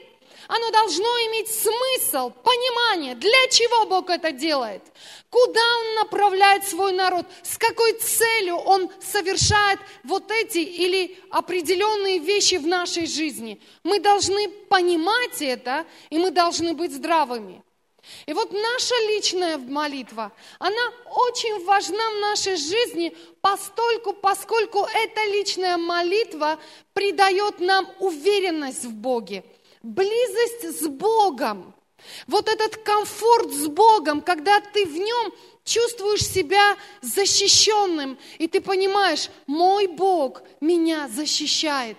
Оно 0.48 0.70
должно 0.70 1.04
иметь 1.04 1.50
смысл, 1.50 2.30
понимание, 2.30 3.14
для 3.14 3.48
чего 3.50 3.84
Бог 3.84 4.08
это 4.08 4.32
делает, 4.32 4.82
куда 5.28 5.60
Он 5.60 5.94
направляет 5.96 6.66
свой 6.66 6.92
народ, 6.92 7.26
с 7.42 7.58
какой 7.58 7.92
целью 7.92 8.56
Он 8.56 8.90
совершает 8.98 9.78
вот 10.04 10.30
эти 10.30 10.58
или 10.58 11.18
определенные 11.30 12.18
вещи 12.18 12.54
в 12.54 12.66
нашей 12.66 13.06
жизни. 13.06 13.60
Мы 13.84 14.00
должны 14.00 14.48
понимать 14.48 15.42
это, 15.42 15.84
и 16.08 16.16
мы 16.16 16.30
должны 16.30 16.72
быть 16.72 16.94
здравыми. 16.94 17.62
И 18.24 18.32
вот 18.32 18.50
наша 18.50 18.94
личная 19.08 19.58
молитва, 19.58 20.32
она 20.58 20.92
очень 21.10 21.62
важна 21.66 22.10
в 22.10 22.20
нашей 22.20 22.56
жизни, 22.56 23.14
постольку, 23.42 24.14
поскольку 24.14 24.86
эта 24.94 25.24
личная 25.26 25.76
молитва 25.76 26.58
придает 26.94 27.60
нам 27.60 27.86
уверенность 27.98 28.84
в 28.84 28.94
Боге– 28.94 29.44
близость 29.82 30.80
с 30.80 30.88
Богом, 30.88 31.74
вот 32.26 32.48
этот 32.48 32.76
комфорт 32.76 33.52
с 33.52 33.66
Богом, 33.66 34.20
когда 34.20 34.60
ты 34.60 34.84
в 34.84 34.96
нем 34.96 35.32
чувствуешь 35.64 36.24
себя 36.24 36.76
защищенным, 37.02 38.18
и 38.38 38.48
ты 38.48 38.60
понимаешь, 38.60 39.30
мой 39.46 39.86
Бог 39.86 40.42
меня 40.60 41.08
защищает. 41.08 41.96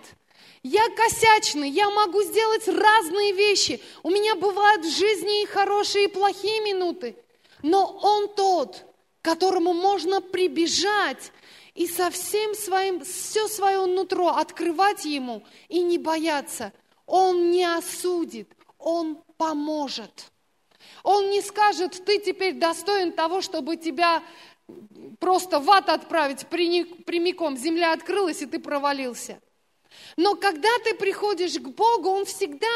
Я 0.63 0.89
косячный, 0.89 1.69
я 1.69 1.89
могу 1.89 2.21
сделать 2.23 2.67
разные 2.67 3.33
вещи. 3.33 3.81
У 4.03 4.09
меня 4.09 4.35
бывают 4.35 4.85
в 4.85 4.97
жизни 4.97 5.43
и 5.43 5.45
хорошие, 5.45 6.05
и 6.05 6.09
плохие 6.09 6.61
минуты. 6.61 7.15
Но 7.61 7.85
Он 8.01 8.27
тот, 8.27 8.85
которому 9.21 9.73
можно 9.73 10.19
прибежать 10.19 11.31
и 11.75 11.87
со 11.87 12.09
всем 12.09 12.55
своим, 12.55 13.05
все 13.05 13.47
свое 13.47 13.85
нутро 13.85 14.29
открывать 14.29 15.05
Ему 15.05 15.43
и 15.69 15.79
не 15.81 15.97
бояться– 15.97 16.73
он 17.09 17.49
не 17.49 17.65
осудит, 17.65 18.55
Он 18.77 19.17
поможет. 19.37 20.31
Он 21.03 21.31
не 21.31 21.41
скажет, 21.41 22.03
ты 22.05 22.19
теперь 22.19 22.53
достоин 22.53 23.13
того, 23.13 23.41
чтобы 23.41 23.77
тебя 23.77 24.23
просто 25.19 25.59
в 25.59 25.69
ад 25.71 25.89
отправить 25.89 26.45
прямиком. 26.47 27.57
Земля 27.57 27.93
открылась, 27.93 28.43
и 28.43 28.45
ты 28.45 28.59
провалился. 28.59 29.41
Но 30.17 30.35
когда 30.35 30.69
ты 30.83 30.93
приходишь 30.93 31.55
к 31.55 31.67
Богу, 31.69 32.09
Он 32.09 32.25
всегда 32.25 32.67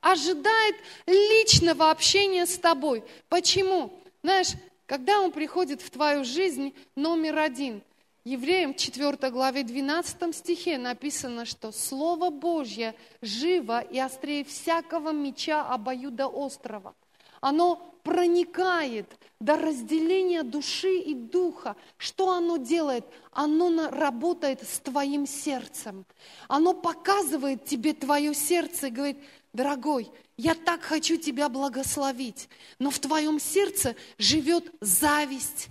ожидает 0.00 0.76
личного 1.06 1.90
общения 1.90 2.44
с 2.44 2.58
тобой. 2.58 3.04
Почему? 3.28 4.02
Знаешь, 4.22 4.48
когда 4.86 5.20
Он 5.20 5.30
приходит 5.30 5.80
в 5.80 5.90
твою 5.90 6.24
жизнь, 6.24 6.74
номер 6.96 7.38
один– 7.38 7.82
Евреям 8.26 8.74
4 8.74 9.30
главе 9.30 9.62
12 9.62 10.34
стихе 10.34 10.78
написано, 10.78 11.44
что 11.44 11.70
Слово 11.70 12.30
Божье 12.30 12.96
живо 13.22 13.78
и 13.78 14.00
острее 14.00 14.42
всякого 14.42 15.12
меча 15.12 15.64
обоюдоострого. 15.64 16.96
Оно 17.40 17.96
проникает 18.02 19.06
до 19.38 19.56
разделения 19.56 20.42
души 20.42 20.98
и 20.98 21.14
духа. 21.14 21.76
Что 21.98 22.32
оно 22.32 22.56
делает? 22.56 23.04
Оно 23.30 23.90
работает 23.90 24.68
с 24.68 24.80
твоим 24.80 25.24
сердцем. 25.24 26.04
Оно 26.48 26.74
показывает 26.74 27.64
тебе 27.64 27.92
твое 27.92 28.34
сердце 28.34 28.88
и 28.88 28.90
говорит, 28.90 29.18
дорогой, 29.52 30.10
я 30.36 30.56
так 30.56 30.82
хочу 30.82 31.16
тебя 31.16 31.48
благословить, 31.48 32.48
но 32.80 32.90
в 32.90 32.98
твоем 32.98 33.38
сердце 33.38 33.94
живет 34.18 34.72
зависть, 34.80 35.68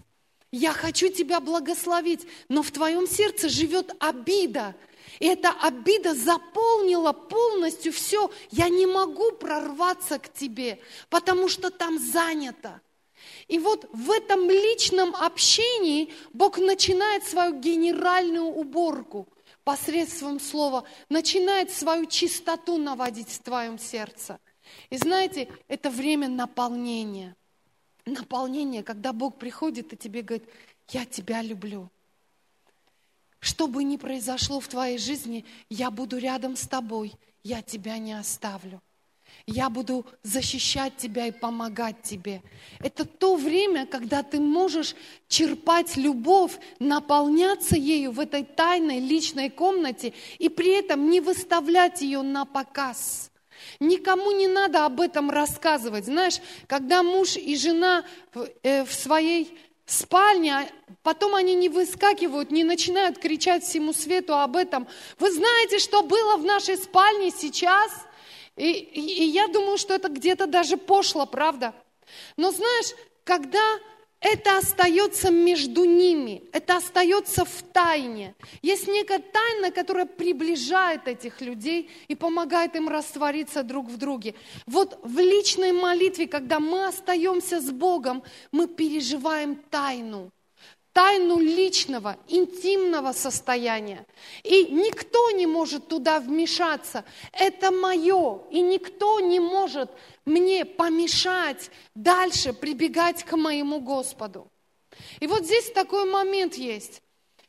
я 0.51 0.73
хочу 0.73 1.09
тебя 1.09 1.39
благословить, 1.39 2.25
но 2.49 2.63
в 2.63 2.71
твоем 2.71 3.07
сердце 3.07 3.49
живет 3.49 3.95
обида. 3.99 4.75
И 5.19 5.27
эта 5.27 5.51
обида 5.51 6.13
заполнила 6.13 7.13
полностью 7.13 7.93
все. 7.93 8.31
Я 8.51 8.69
не 8.69 8.85
могу 8.85 9.31
прорваться 9.33 10.19
к 10.19 10.31
тебе, 10.31 10.79
потому 11.09 11.47
что 11.47 11.71
там 11.71 11.99
занято. 11.99 12.81
И 13.47 13.59
вот 13.59 13.87
в 13.91 14.11
этом 14.11 14.49
личном 14.49 15.15
общении 15.15 16.13
Бог 16.33 16.57
начинает 16.57 17.23
свою 17.23 17.59
генеральную 17.59 18.45
уборку 18.45 19.27
посредством 19.63 20.39
слова, 20.39 20.83
начинает 21.09 21.71
свою 21.71 22.05
чистоту 22.05 22.77
наводить 22.77 23.29
в 23.29 23.41
твоем 23.41 23.79
сердце. 23.79 24.39
И 24.89 24.97
знаете, 24.97 25.49
это 25.67 25.89
время 25.89 26.27
наполнения. 26.27 27.35
Наполнение, 28.05 28.83
когда 28.83 29.13
Бог 29.13 29.37
приходит 29.37 29.93
и 29.93 29.97
тебе 29.97 30.21
говорит, 30.21 30.47
я 30.89 31.05
тебя 31.05 31.41
люблю. 31.41 31.89
Что 33.39 33.67
бы 33.67 33.83
ни 33.83 33.97
произошло 33.97 34.59
в 34.59 34.67
твоей 34.67 34.97
жизни, 34.97 35.45
я 35.69 35.91
буду 35.91 36.17
рядом 36.17 36.55
с 36.55 36.67
тобой, 36.67 37.13
я 37.43 37.61
тебя 37.61 37.97
не 37.97 38.13
оставлю. 38.13 38.81
Я 39.47 39.69
буду 39.69 40.05
защищать 40.23 40.97
тебя 40.97 41.27
и 41.27 41.31
помогать 41.31 42.01
тебе. 42.01 42.41
Это 42.79 43.05
то 43.05 43.35
время, 43.35 43.85
когда 43.85 44.23
ты 44.23 44.39
можешь 44.39 44.95
черпать 45.27 45.97
любовь, 45.97 46.57
наполняться 46.79 47.75
ею 47.75 48.11
в 48.11 48.19
этой 48.19 48.43
тайной 48.43 48.99
личной 48.99 49.49
комнате 49.49 50.13
и 50.39 50.49
при 50.49 50.71
этом 50.71 51.09
не 51.09 51.21
выставлять 51.21 52.01
ее 52.01 52.21
на 52.21 52.45
показ. 52.45 53.31
Никому 53.79 54.31
не 54.31 54.47
надо 54.47 54.85
об 54.85 55.01
этом 55.01 55.29
рассказывать. 55.29 56.05
Знаешь, 56.05 56.39
когда 56.67 57.03
муж 57.03 57.35
и 57.35 57.55
жена 57.55 58.03
в, 58.33 58.47
э, 58.63 58.85
в 58.85 58.93
своей 58.93 59.57
спальне, 59.85 60.53
а 60.53 60.67
потом 61.03 61.35
они 61.35 61.55
не 61.55 61.69
выскакивают, 61.69 62.51
не 62.51 62.63
начинают 62.63 63.19
кричать 63.19 63.63
всему 63.63 63.93
свету 63.93 64.35
об 64.35 64.55
этом. 64.55 64.87
Вы 65.19 65.31
знаете, 65.31 65.79
что 65.79 66.01
было 66.01 66.37
в 66.37 66.43
нашей 66.43 66.77
спальне 66.77 67.31
сейчас? 67.31 67.91
И, 68.55 68.71
и, 68.71 69.23
и 69.23 69.23
я 69.25 69.47
думаю, 69.47 69.77
что 69.77 69.93
это 69.93 70.09
где-то 70.09 70.47
даже 70.47 70.77
пошло, 70.77 71.25
правда? 71.25 71.73
Но 72.37 72.51
знаешь, 72.51 72.95
когда 73.23 73.79
это 74.19 74.57
остается 74.57 75.29
между 75.29 75.83
ними, 75.83 76.43
это 76.51 76.77
остается 76.77 77.45
в 77.45 77.61
тайне. 77.73 78.35
Есть 78.61 78.87
некая 78.87 79.19
тайна, 79.19 79.71
которая 79.71 80.05
приближает 80.05 81.07
этих 81.07 81.41
людей 81.41 81.89
и 82.07 82.15
помогает 82.15 82.75
им 82.75 82.89
раствориться 82.89 83.63
друг 83.63 83.87
в 83.89 83.97
друге. 83.97 84.35
Вот 84.65 84.99
в 85.03 85.19
личной 85.19 85.71
молитве, 85.71 86.27
когда 86.27 86.59
мы 86.59 86.87
остаемся 86.87 87.61
с 87.61 87.69
Богом, 87.71 88.23
мы 88.51 88.67
переживаем 88.67 89.55
тайну 89.69 90.31
тайну 90.95 91.41
личного, 91.41 92.17
интимного 92.29 93.11
состояния. 93.11 94.05
И 94.43 94.67
никто 94.67 95.29
не 95.31 95.45
может 95.45 95.89
туда 95.89 96.21
вмешаться. 96.21 97.03
Это 97.33 97.69
мое. 97.69 98.39
И 98.49 98.61
никто 98.61 99.19
не 99.19 99.41
может 99.41 99.91
мне 100.23 100.63
помешать 100.63 101.69
дальше 101.95 102.53
прибегать 102.53 103.25
к 103.25 103.35
моему 103.35 103.81
Господу. 103.81 104.47
И 105.19 105.27
вот 105.27 105.43
здесь 105.43 105.69
такой 105.71 106.09
момент 106.09 106.55
есть. 106.55 107.01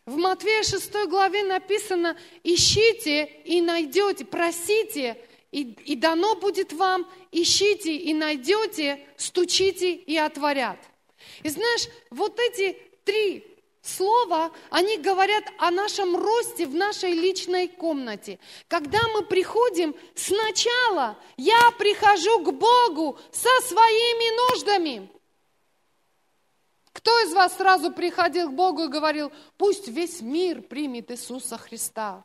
В 0.07 0.17
Матвея 0.17 0.65
6 0.65 1.07
главе 1.09 1.45
написано, 1.45 2.17
ищите 2.43 3.27
и 3.45 3.61
найдете, 3.61 4.25
просите, 4.25 5.23
и, 5.53 5.63
и 5.85 5.95
дано 5.95 6.35
будет 6.35 6.73
вам, 6.73 7.09
ищите 7.31 7.95
и 7.95 8.13
найдете, 8.13 9.07
стучите 9.17 9.93
и 9.93 10.17
отворят. 10.17 10.79
И 11.43 11.49
знаешь, 11.49 11.89
вот 12.11 12.39
эти 12.41 12.77
три 13.07 13.47
слова, 13.81 14.51
они 14.69 14.99
говорят 14.99 15.45
о 15.59 15.71
нашем 15.71 16.15
росте 16.17 16.67
в 16.67 16.75
нашей 16.75 17.13
личной 17.13 17.69
комнате. 17.69 18.39
Когда 18.69 19.01
мы 19.15 19.23
приходим, 19.23 19.95
сначала 20.15 21.17
я 21.39 21.71
прихожу 21.79 22.41
к 22.41 22.53
Богу 22.53 23.19
со 23.33 23.49
своими 23.67 24.51
нуждами. 24.51 25.11
Кто 26.93 27.19
из 27.21 27.33
вас 27.33 27.57
сразу 27.57 27.93
приходил 27.93 28.51
к 28.51 28.55
Богу 28.55 28.85
и 28.85 28.89
говорил, 28.89 29.31
пусть 29.57 29.89
весь 29.89 30.21
мир 30.21 30.63
примет 30.63 31.11
Иисуса 31.11 31.57
Христа? 31.57 32.25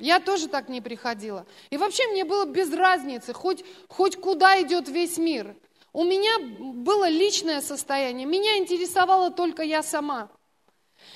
Я 0.00 0.20
тоже 0.20 0.48
так 0.48 0.68
не 0.68 0.80
приходила. 0.80 1.46
И 1.70 1.76
вообще 1.76 2.06
мне 2.08 2.24
было 2.24 2.44
без 2.44 2.72
разницы, 2.72 3.32
хоть, 3.32 3.64
хоть 3.88 4.16
куда 4.16 4.60
идет 4.60 4.88
весь 4.88 5.18
мир. 5.18 5.56
У 5.94 6.02
меня 6.02 6.40
было 6.40 7.08
личное 7.08 7.60
состояние, 7.60 8.26
меня 8.26 8.58
интересовала 8.58 9.30
только 9.30 9.62
я 9.62 9.80
сама. 9.80 10.28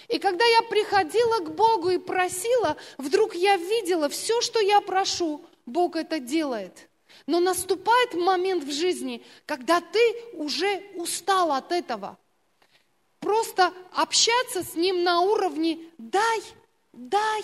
И 0.06 0.20
когда 0.20 0.44
я 0.44 0.62
приходила 0.62 1.40
к 1.40 1.52
Богу 1.52 1.90
и 1.90 1.98
просила, 1.98 2.76
вдруг 2.96 3.34
я 3.34 3.56
видела 3.56 4.08
все, 4.08 4.40
что 4.40 4.60
я 4.60 4.80
прошу, 4.80 5.44
Бог 5.66 5.96
это 5.96 6.20
делает. 6.20 6.88
Но 7.26 7.40
наступает 7.40 8.14
момент 8.14 8.62
в 8.62 8.70
жизни, 8.70 9.24
когда 9.46 9.80
ты 9.80 10.00
уже 10.34 10.80
устал 10.94 11.50
от 11.50 11.72
этого. 11.72 12.16
Просто 13.18 13.74
общаться 13.92 14.62
с 14.62 14.76
Ним 14.76 15.02
на 15.02 15.22
уровне 15.22 15.80
«дай, 15.98 16.40
дай, 16.92 17.42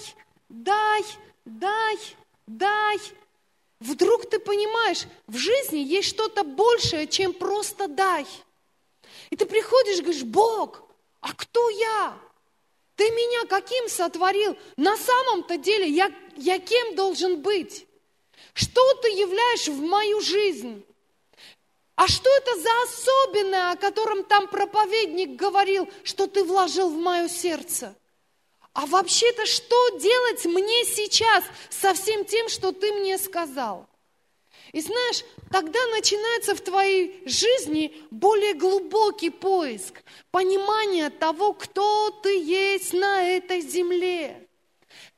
дай, 0.48 1.02
дай, 1.44 1.98
дай», 2.46 2.98
вдруг 3.80 4.28
ты 4.28 4.38
понимаешь, 4.38 5.06
в 5.26 5.36
жизни 5.36 5.78
есть 5.78 6.08
что-то 6.08 6.44
большее, 6.44 7.06
чем 7.06 7.32
просто 7.32 7.88
дай. 7.88 8.26
И 9.30 9.36
ты 9.36 9.46
приходишь 9.46 9.98
и 9.98 10.02
говоришь, 10.02 10.22
Бог, 10.22 10.82
а 11.20 11.32
кто 11.32 11.70
я? 11.70 12.18
Ты 12.96 13.10
меня 13.10 13.46
каким 13.48 13.88
сотворил? 13.88 14.56
На 14.76 14.96
самом-то 14.96 15.56
деле 15.56 15.88
я, 15.88 16.12
я 16.36 16.58
кем 16.58 16.94
должен 16.94 17.40
быть? 17.42 17.86
Что 18.52 18.94
ты 19.02 19.08
являешь 19.08 19.66
в 19.66 19.80
мою 19.80 20.20
жизнь? 20.20 20.84
А 21.96 22.08
что 22.08 22.28
это 22.28 22.60
за 22.60 22.82
особенное, 22.82 23.72
о 23.72 23.76
котором 23.76 24.24
там 24.24 24.48
проповедник 24.48 25.36
говорил, 25.36 25.88
что 26.02 26.26
ты 26.26 26.44
вложил 26.44 26.90
в 26.90 26.96
мое 26.96 27.28
сердце? 27.28 27.94
А 28.74 28.86
вообще-то 28.86 29.46
что 29.46 29.98
делать 29.98 30.44
мне 30.44 30.84
сейчас 30.84 31.44
со 31.70 31.94
всем 31.94 32.24
тем, 32.24 32.48
что 32.48 32.72
ты 32.72 32.92
мне 32.92 33.18
сказал? 33.18 33.86
И 34.72 34.80
знаешь, 34.80 35.24
тогда 35.52 35.78
начинается 35.94 36.56
в 36.56 36.60
твоей 36.60 37.22
жизни 37.24 37.94
более 38.10 38.54
глубокий 38.54 39.30
поиск, 39.30 40.02
понимание 40.32 41.10
того, 41.10 41.52
кто 41.52 42.10
ты 42.10 42.36
есть 42.36 42.92
на 42.92 43.22
этой 43.22 43.60
земле, 43.60 44.48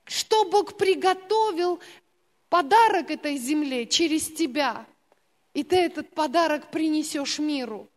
что 0.05 0.45
Бог 0.45 0.77
приготовил 0.77 1.81
подарок 2.51 3.11
этой 3.11 3.39
земле 3.39 3.87
через 3.87 4.31
тебя, 4.31 4.87
и 5.55 5.65
ты 5.65 5.77
этот 5.77 6.11
подарок 6.11 6.71
принесешь 6.71 7.39
миру. 7.39 7.89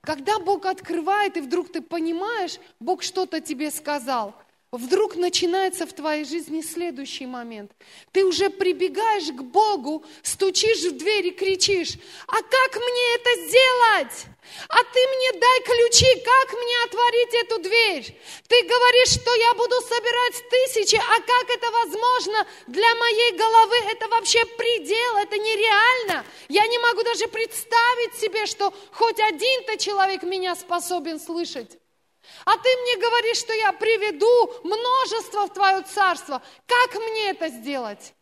Когда 0.00 0.38
Бог 0.38 0.64
открывает, 0.64 1.36
и 1.36 1.42
вдруг 1.42 1.70
ты 1.70 1.82
понимаешь, 1.82 2.58
Бог 2.80 3.02
что-то 3.02 3.42
тебе 3.42 3.70
сказал– 3.70 4.34
вдруг 4.72 5.16
начинается 5.16 5.86
в 5.86 5.92
твоей 5.92 6.24
жизни 6.24 6.60
следующий 6.60 7.26
момент. 7.26 7.72
Ты 8.12 8.24
уже 8.24 8.50
прибегаешь 8.50 9.28
к 9.28 9.42
Богу, 9.42 10.04
стучишь 10.22 10.84
в 10.84 10.96
дверь 10.96 11.28
и 11.28 11.30
кричишь, 11.30 11.94
а 12.26 12.36
как 12.36 12.76
мне 12.76 13.14
это 13.14 13.46
сделать? 13.46 14.26
А 14.68 14.76
ты 14.84 15.00
мне 15.08 15.40
дай 15.40 15.60
ключи, 15.62 16.22
как 16.24 16.52
мне 16.52 16.76
отворить 16.84 17.34
эту 17.34 17.58
дверь? 17.62 18.20
Ты 18.48 18.62
говоришь, 18.62 19.20
что 19.20 19.34
я 19.34 19.54
буду 19.54 19.74
собирать 19.82 20.44
тысячи, 20.50 20.96
а 20.96 21.20
как 21.20 21.50
это 21.50 21.70
возможно 21.70 22.46
для 22.66 22.94
моей 22.94 23.32
головы? 23.36 23.76
Это 23.90 24.08
вообще 24.08 24.44
предел, 24.44 25.16
это 25.16 25.36
нереально. 25.36 26.24
Я 26.48 26.66
не 26.66 26.78
могу 26.78 27.02
даже 27.02 27.26
представить 27.28 28.14
себе, 28.20 28.46
что 28.46 28.72
хоть 28.92 29.18
один-то 29.18 29.78
человек 29.78 30.22
меня 30.22 30.54
способен 30.54 31.18
слышать. 31.18 31.78
А 32.44 32.56
ты 32.56 32.68
мне 32.82 32.96
говоришь, 32.96 33.38
что 33.38 33.52
я 33.52 33.72
приведу 33.72 34.50
множество 34.64 35.46
в 35.46 35.52
твое 35.52 35.82
царство. 35.82 36.42
Как 36.66 37.00
мне 37.00 37.30
это 37.30 37.48
сделать? 37.48 38.14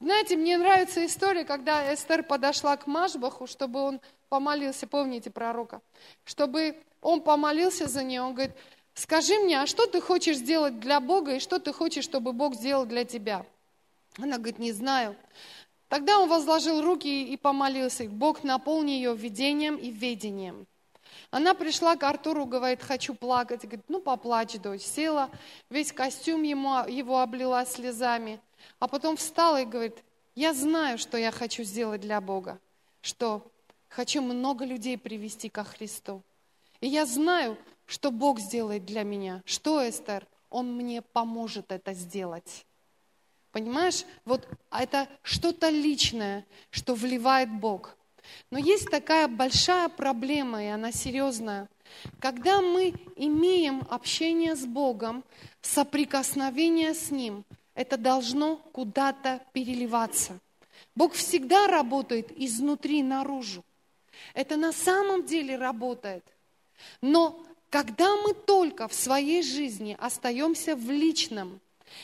Знаете, 0.00 0.36
мне 0.36 0.56
нравится 0.56 1.04
история, 1.04 1.44
когда 1.44 1.92
Эстер 1.92 2.22
подошла 2.22 2.76
к 2.76 2.86
Машбаху, 2.86 3.46
чтобы 3.46 3.80
он 3.82 4.00
помолился, 4.30 4.86
помните 4.86 5.30
пророка, 5.30 5.82
чтобы 6.24 6.76
он 7.02 7.20
помолился 7.20 7.86
за 7.86 8.02
нее, 8.02 8.22
он 8.22 8.34
говорит, 8.34 8.54
скажи 8.94 9.38
мне, 9.38 9.60
а 9.60 9.66
что 9.66 9.86
ты 9.86 10.00
хочешь 10.00 10.38
сделать 10.38 10.80
для 10.80 11.00
Бога 11.00 11.34
и 11.34 11.40
что 11.40 11.58
ты 11.58 11.72
хочешь, 11.72 12.04
чтобы 12.04 12.32
Бог 12.32 12.54
сделал 12.54 12.86
для 12.86 13.04
тебя? 13.04 13.44
Она 14.16 14.38
говорит, 14.38 14.58
не 14.58 14.72
знаю. 14.72 15.16
Тогда 15.88 16.18
он 16.20 16.28
возложил 16.28 16.80
руки 16.80 17.24
и 17.24 17.36
помолился, 17.36 18.04
Бог 18.04 18.44
наполни 18.44 18.92
ее 18.92 19.14
видением 19.14 19.76
и 19.76 19.90
ведением. 19.90 20.66
Она 21.30 21.54
пришла 21.54 21.96
к 21.96 22.02
Артуру, 22.02 22.44
говорит, 22.44 22.82
хочу 22.82 23.14
плакать. 23.14 23.62
Говорит, 23.62 23.84
ну 23.88 24.00
поплачь, 24.00 24.58
дочь. 24.58 24.82
Села, 24.82 25.30
весь 25.68 25.92
костюм 25.92 26.42
ему, 26.42 26.86
его 26.88 27.20
облила 27.20 27.64
слезами. 27.64 28.40
А 28.78 28.88
потом 28.88 29.16
встала 29.16 29.62
и 29.62 29.64
говорит, 29.64 30.02
я 30.34 30.52
знаю, 30.54 30.98
что 30.98 31.16
я 31.16 31.30
хочу 31.30 31.62
сделать 31.62 32.00
для 32.00 32.20
Бога. 32.20 32.58
Что 33.00 33.46
хочу 33.88 34.22
много 34.22 34.64
людей 34.64 34.98
привести 34.98 35.48
ко 35.48 35.62
Христу. 35.64 36.22
И 36.80 36.88
я 36.88 37.06
знаю, 37.06 37.56
что 37.86 38.10
Бог 38.10 38.40
сделает 38.40 38.84
для 38.84 39.04
меня. 39.04 39.42
Что, 39.44 39.88
Эстер? 39.88 40.26
Он 40.48 40.74
мне 40.74 41.00
поможет 41.00 41.70
это 41.70 41.92
сделать. 41.92 42.66
Понимаешь? 43.52 44.04
Вот 44.24 44.48
это 44.70 45.08
что-то 45.22 45.68
личное, 45.68 46.44
что 46.70 46.94
вливает 46.94 47.50
Бог. 47.50 47.96
Но 48.50 48.58
есть 48.58 48.90
такая 48.90 49.28
большая 49.28 49.88
проблема, 49.88 50.62
и 50.62 50.68
она 50.68 50.92
серьезная. 50.92 51.68
Когда 52.18 52.60
мы 52.60 52.94
имеем 53.16 53.82
общение 53.88 54.54
с 54.54 54.64
Богом, 54.64 55.24
соприкосновение 55.62 56.94
с 56.94 57.10
Ним, 57.10 57.44
это 57.74 57.96
должно 57.96 58.56
куда-то 58.72 59.40
переливаться. 59.52 60.38
Бог 60.94 61.14
всегда 61.14 61.66
работает 61.66 62.30
изнутри 62.36 63.02
наружу. 63.02 63.64
Это 64.34 64.56
на 64.56 64.72
самом 64.72 65.24
деле 65.24 65.56
работает. 65.56 66.24
Но 67.00 67.44
когда 67.70 68.16
мы 68.16 68.34
только 68.34 68.88
в 68.88 68.94
своей 68.94 69.42
жизни 69.42 69.96
остаемся 69.98 70.74
в 70.76 70.90
личном, 70.90 71.60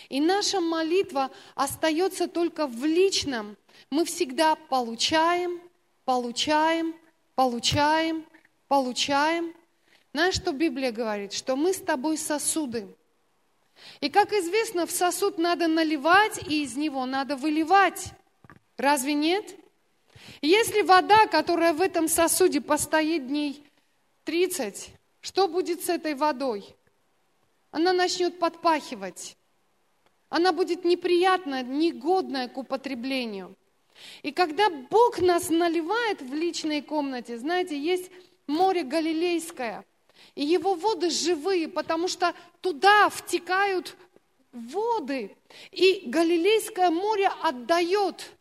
и 0.08 0.20
наша 0.20 0.60
молитва 0.60 1.30
остается 1.54 2.28
только 2.28 2.66
в 2.66 2.84
личном, 2.84 3.56
мы 3.90 4.04
всегда 4.04 4.56
получаем, 4.56 5.60
получаем, 6.06 6.94
получаем, 7.34 8.24
получаем. 8.68 9.52
Знаешь, 10.14 10.36
что 10.36 10.52
Библия 10.52 10.92
говорит? 10.92 11.34
Что 11.34 11.56
мы 11.56 11.74
с 11.74 11.78
тобой 11.78 12.16
сосуды. 12.16 12.88
И, 14.00 14.08
как 14.08 14.32
известно, 14.32 14.86
в 14.86 14.90
сосуд 14.90 15.36
надо 15.36 15.66
наливать, 15.66 16.38
и 16.48 16.62
из 16.62 16.76
него 16.76 17.04
надо 17.04 17.36
выливать. 17.36 18.12
Разве 18.78 19.12
нет? 19.12 19.54
Если 20.40 20.80
вода, 20.80 21.26
которая 21.26 21.74
в 21.74 21.82
этом 21.82 22.08
сосуде 22.08 22.62
постоит 22.62 23.26
дней 23.26 23.62
30, 24.24 24.92
что 25.20 25.48
будет 25.48 25.84
с 25.84 25.90
этой 25.90 26.14
водой? 26.14 26.64
Она 27.72 27.92
начнет 27.92 28.38
подпахивать. 28.38 29.36
Она 30.30 30.52
будет 30.52 30.84
неприятная, 30.84 31.62
негодная 31.62 32.48
к 32.48 32.56
употреблению. 32.56 33.54
И 34.22 34.32
когда 34.32 34.68
Бог 34.70 35.20
нас 35.20 35.50
наливает 35.50 36.20
в 36.22 36.34
личной 36.34 36.82
комнате, 36.82 37.38
знаете, 37.38 37.78
есть 37.78 38.10
море 38.46 38.82
Галилейское, 38.82 39.84
и 40.34 40.44
его 40.44 40.74
воды 40.74 41.10
живые, 41.10 41.68
потому 41.68 42.08
что 42.08 42.34
туда 42.60 43.08
втекают 43.08 43.96
воды, 44.52 45.36
и 45.70 46.02
Галилейское 46.06 46.90
море 46.90 47.30
отдает. 47.42 48.32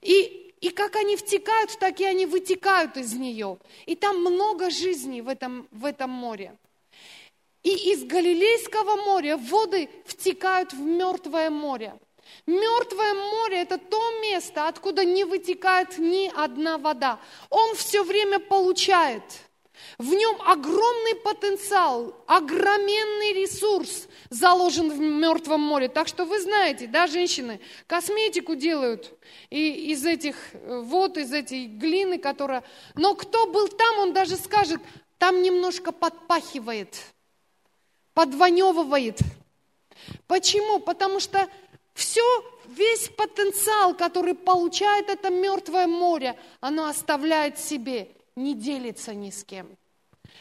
И, 0.00 0.54
и 0.60 0.70
как 0.70 0.96
они 0.96 1.16
втекают, 1.16 1.78
так 1.78 2.00
и 2.00 2.04
они 2.04 2.26
вытекают 2.26 2.96
из 2.96 3.14
нее. 3.14 3.58
И 3.86 3.96
там 3.96 4.20
много 4.20 4.70
жизни 4.70 5.20
в 5.20 5.28
этом, 5.28 5.66
в 5.70 5.84
этом 5.84 6.10
море. 6.10 6.56
И 7.62 7.92
из 7.92 8.04
Галилейского 8.04 8.96
моря 8.96 9.36
воды 9.36 9.88
втекают 10.04 10.72
в 10.72 10.80
мертвое 10.80 11.48
море. 11.48 11.94
Мертвое 12.46 13.14
море– 13.14 13.62
это 13.62 13.78
то 13.78 14.20
место, 14.20 14.66
откуда 14.66 15.04
не 15.04 15.24
вытекает 15.24 15.98
ни 15.98 16.30
одна 16.34 16.76
вода. 16.76 17.20
Он 17.50 17.74
все 17.76 18.02
время 18.02 18.40
получает. 18.40 19.22
В 19.98 20.12
нем 20.12 20.36
огромный 20.42 21.14
потенциал, 21.16 22.14
огроменный 22.26 23.32
ресурс 23.32 24.08
заложен 24.30 24.90
в 24.90 24.98
Мертвом 24.98 25.60
море. 25.60 25.88
Так 25.88 26.08
что 26.08 26.24
вы 26.24 26.40
знаете, 26.40 26.86
да, 26.86 27.06
женщины, 27.06 27.60
косметику 27.86 28.54
делают 28.54 29.12
и 29.50 29.90
из 29.92 30.04
этих 30.04 30.36
вод, 30.64 31.16
из 31.18 31.32
этой 31.32 31.66
глины, 31.66 32.18
которая... 32.18 32.64
Но 32.94 33.14
кто 33.14 33.46
был 33.46 33.68
там, 33.68 33.98
он 33.98 34.12
даже 34.12 34.36
скажет, 34.36 34.80
там 35.18 35.42
немножко 35.42 35.92
подпахивает, 35.92 36.98
подваневывает. 38.14 39.18
Почему? 40.26 40.80
Потому 40.80 41.20
что 41.20 41.48
все, 41.94 42.22
весь 42.66 43.08
потенциал, 43.08 43.94
который 43.94 44.34
получает 44.34 45.08
это 45.08 45.30
мертвое 45.30 45.86
море, 45.86 46.38
оно 46.60 46.86
оставляет 46.86 47.58
себе, 47.58 48.08
не 48.34 48.54
делится 48.54 49.14
ни 49.14 49.30
с 49.30 49.44
кем. 49.44 49.76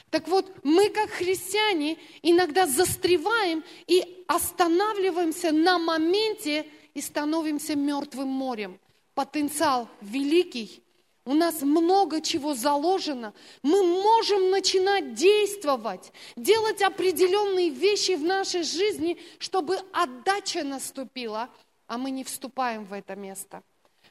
Так 0.09 0.27
вот, 0.27 0.51
мы 0.63 0.89
как 0.89 1.09
христиане 1.09 1.97
иногда 2.21 2.67
застреваем 2.67 3.63
и 3.87 4.23
останавливаемся 4.27 5.51
на 5.51 5.79
моменте 5.79 6.67
и 6.93 7.01
становимся 7.01 7.75
мертвым 7.75 8.27
морем. 8.27 8.79
Потенциал 9.13 9.87
великий, 10.01 10.83
у 11.25 11.33
нас 11.33 11.61
много 11.61 12.21
чего 12.21 12.55
заложено. 12.55 13.33
Мы 13.61 13.83
можем 13.83 14.49
начинать 14.49 15.13
действовать, 15.13 16.11
делать 16.35 16.81
определенные 16.81 17.69
вещи 17.69 18.15
в 18.15 18.23
нашей 18.23 18.63
жизни, 18.63 19.17
чтобы 19.37 19.77
отдача 19.93 20.63
наступила, 20.63 21.49
а 21.87 21.97
мы 21.97 22.11
не 22.11 22.23
вступаем 22.23 22.85
в 22.85 22.93
это 22.93 23.15
место. 23.15 23.61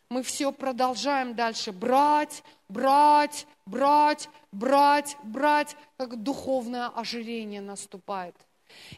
Мы 0.08 0.22
все 0.22 0.52
продолжаем 0.52 1.34
дальше 1.34 1.72
брать, 1.72 2.42
брать, 2.68 3.46
брать, 3.66 4.28
брать, 4.52 5.16
брать, 5.22 5.76
как 5.96 6.22
духовное 6.22 6.88
ожирение 6.88 7.60
наступает. 7.60 8.34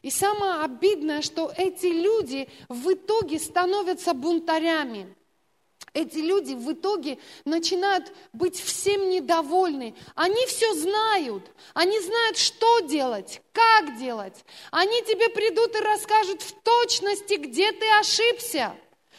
И 0.02 0.10
самое 0.10 0.64
обидное, 0.64 1.22
что 1.22 1.52
эти 1.56 1.86
люди 1.86 2.48
в 2.68 2.92
итоге 2.92 3.38
становятся 3.38 4.14
бунтарями. 4.14 5.14
Эти 5.94 6.18
люди 6.18 6.54
в 6.54 6.72
итоге 6.72 7.18
начинают 7.44 8.12
быть 8.32 8.58
всем 8.58 9.10
недовольны. 9.10 9.94
Они 10.14 10.46
все 10.46 10.72
знают. 10.74 11.50
Они 11.74 12.00
знают, 12.00 12.38
что 12.38 12.80
делать, 12.80 13.42
как 13.52 13.98
делать. 13.98 14.44
Они 14.70 15.02
тебе 15.02 15.28
придут 15.28 15.76
и 15.76 15.80
расскажут 15.80 16.40
в 16.40 16.52
точности, 16.62 17.34
где 17.34 17.72
ты 17.72 17.86
ошибся. 18.00 18.74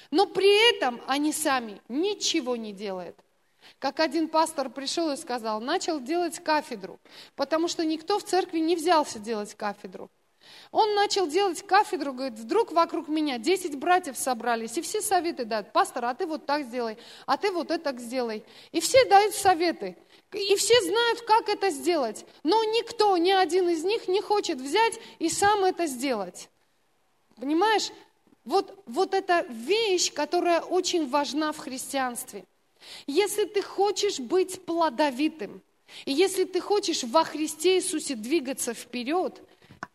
Но 0.10 0.26
при 0.26 0.76
этом 0.76 1.00
они 1.06 1.32
сами 1.32 1.80
ничего 1.90 2.56
не 2.56 2.74
делают. 2.74 3.16
Как 3.78 4.00
один 4.00 4.28
пастор 4.28 4.70
пришел 4.70 5.12
и 5.12 5.18
сказал, 5.18 5.62
начал 5.62 6.00
делать 6.00 6.40
кафедру, 6.44 7.00
потому 7.36 7.68
что 7.68 7.86
никто 7.86 8.20
в 8.20 8.24
церкви 8.24 8.60
не 8.60 8.76
взялся 8.76 9.20
делать 9.20 9.54
кафедру. 9.56 10.10
Он 10.72 10.96
начал 10.96 11.28
делать 11.28 11.62
кафедру, 11.66 12.14
говорит, 12.14 12.40
вдруг 12.40 12.72
вокруг 12.72 13.08
меня 13.08 13.38
10 13.38 13.78
братьев 13.78 14.18
собрались, 14.18 14.78
и 14.78 14.82
все 14.82 15.02
советы 15.02 15.46
дают. 15.46 15.72
Пастор, 15.72 16.06
а 16.06 16.16
ты 16.16 16.26
вот 16.26 16.46
так 16.48 16.66
сделай, 16.66 16.98
а 17.28 17.38
ты 17.38 17.52
вот 17.52 17.70
это 17.70 17.96
сделай. 18.00 18.44
И 18.72 18.80
все 18.80 19.06
дают 19.06 19.36
советы. 19.36 19.96
И 20.32 20.56
все 20.56 20.82
знают, 20.82 21.22
как 21.22 21.48
это 21.48 21.70
сделать. 21.70 22.26
Но 22.44 22.64
никто, 22.64 23.16
ни 23.18 23.30
один 23.30 23.70
из 23.70 23.84
них 23.84 24.08
не 24.08 24.20
хочет 24.20 24.60
взять 24.60 25.00
и 25.20 25.30
сам 25.30 25.64
это 25.64 25.86
сделать. 25.86 26.50
Понимаешь? 27.36 27.92
Вот, 28.44 28.78
вот 28.88 29.14
эта 29.14 29.46
вещь, 29.50 30.12
которая 30.12 30.62
очень 30.62 31.08
важна 31.08 31.52
в 31.52 31.60
христианстве. 31.60 32.46
Если 33.06 33.46
ты 33.46 33.62
хочешь 33.62 34.20
быть 34.20 34.66
плодовитым, 34.66 35.62
и 36.06 36.12
если 36.12 36.46
ты 36.46 36.60
хочешь 36.60 37.04
во 37.04 37.24
Христе 37.24 37.78
Иисусе 37.78 38.16
двигаться 38.16 38.74
вперед– 38.74 39.40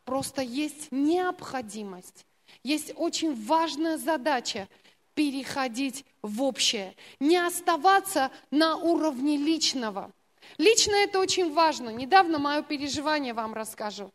Просто 0.08 0.40
есть 0.40 0.90
необходимость, 0.90 2.24
есть 2.62 2.94
очень 2.96 3.34
важная 3.44 3.98
задача 3.98 4.66
переходить 5.12 6.06
в 6.22 6.40
общее, 6.42 6.94
не 7.20 7.36
оставаться 7.36 8.30
на 8.50 8.76
уровне 8.76 9.36
личного. 9.36 10.10
Лично 10.56 10.94
это 10.94 11.20
очень 11.20 11.52
важно. 11.52 11.90
Недавно 11.90 12.38
мое 12.38 12.62
переживание 12.62 13.34
вам 13.34 13.52
расскажу. 13.52 14.10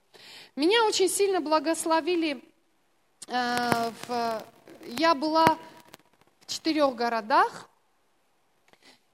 Меня 0.55 0.83
очень 0.85 1.09
сильно 1.09 1.41
благословили. 1.41 2.43
Э, 3.27 3.91
в, 4.07 4.43
я 4.97 5.13
была 5.13 5.59
в 6.39 6.47
четырех 6.47 6.95
городах, 6.95 7.69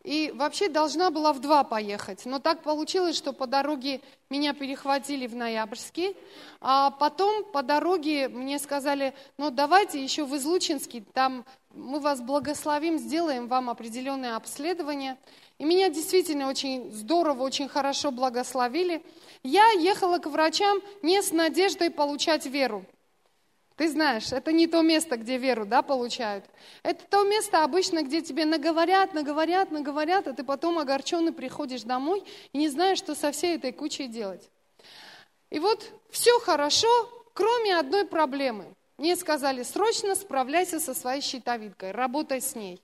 и 0.04 0.32
вообще 0.34 0.70
должна 0.70 1.12
была 1.12 1.34
в 1.34 1.40
два 1.40 1.64
поехать. 1.64 2.26
Но 2.26 2.40
так 2.40 2.64
получилось, 2.64 3.18
что 3.18 3.34
по 3.34 3.48
дороге 3.48 4.02
меня 4.30 4.54
перехватили 4.54 5.28
в 5.28 5.36
Ноябрьске. 5.36 6.16
А 6.62 6.92
потом 6.92 7.44
по 7.44 7.64
дороге 7.64 8.30
мне 8.30 8.60
сказали, 8.60 9.14
ну 9.38 9.50
давайте 9.50 10.02
еще 10.02 10.24
в 10.24 10.36
Излучинский, 10.38 11.04
там 11.14 11.46
мы 11.74 12.00
вас 12.00 12.22
благословим, 12.22 12.98
сделаем 12.98 13.48
вам 13.48 13.70
определенное 13.70 14.36
обследование. 14.36 15.18
И 15.58 15.66
меня 15.66 15.90
действительно 15.90 16.48
очень 16.48 16.92
здорово, 16.92 17.44
очень 17.44 17.68
хорошо 17.68 18.12
благословили. 18.12 19.04
Я 19.44 19.70
ехала 19.72 20.18
к 20.20 20.28
врачам 20.28 20.80
не 21.02 21.22
с 21.22 21.34
надеждой 21.34 21.92
получать 21.92 22.46
веру. 22.46 22.86
Ты 23.80 23.88
знаешь, 23.88 24.34
это 24.34 24.52
не 24.52 24.68
то 24.68 24.82
место, 24.82 25.16
где 25.16 25.38
веру 25.38 25.66
да, 25.66 25.82
получают. 25.82 26.44
Это 26.84 27.02
то 27.06 27.24
место 27.24 27.64
обычно, 27.64 28.04
где 28.04 28.22
тебе 28.22 28.44
наговорят, 28.44 29.14
наговорят, 29.14 29.72
наговорят, 29.72 30.28
а 30.28 30.34
ты 30.34 30.44
потом 30.44 30.80
огорченный 30.80 31.32
приходишь 31.32 31.84
домой 31.84 32.26
и 32.52 32.58
не 32.58 32.68
знаешь, 32.68 32.98
что 32.98 33.16
со 33.16 33.32
всей 33.32 33.56
этой 33.56 33.72
кучей 33.72 34.10
делать. 34.10 34.50
И 35.50 35.60
вот 35.60 35.94
все 36.10 36.38
хорошо, 36.42 36.90
кроме 37.34 37.78
одной 37.78 38.06
проблемы. 38.06 38.66
Мне 38.98 39.16
сказали, 39.16 39.64
срочно 39.64 40.16
справляйся 40.16 40.82
со 40.82 40.94
своей 40.94 41.22
щитовидкой, 41.22 41.92
работай 41.92 42.42
с 42.42 42.56
ней. 42.56 42.82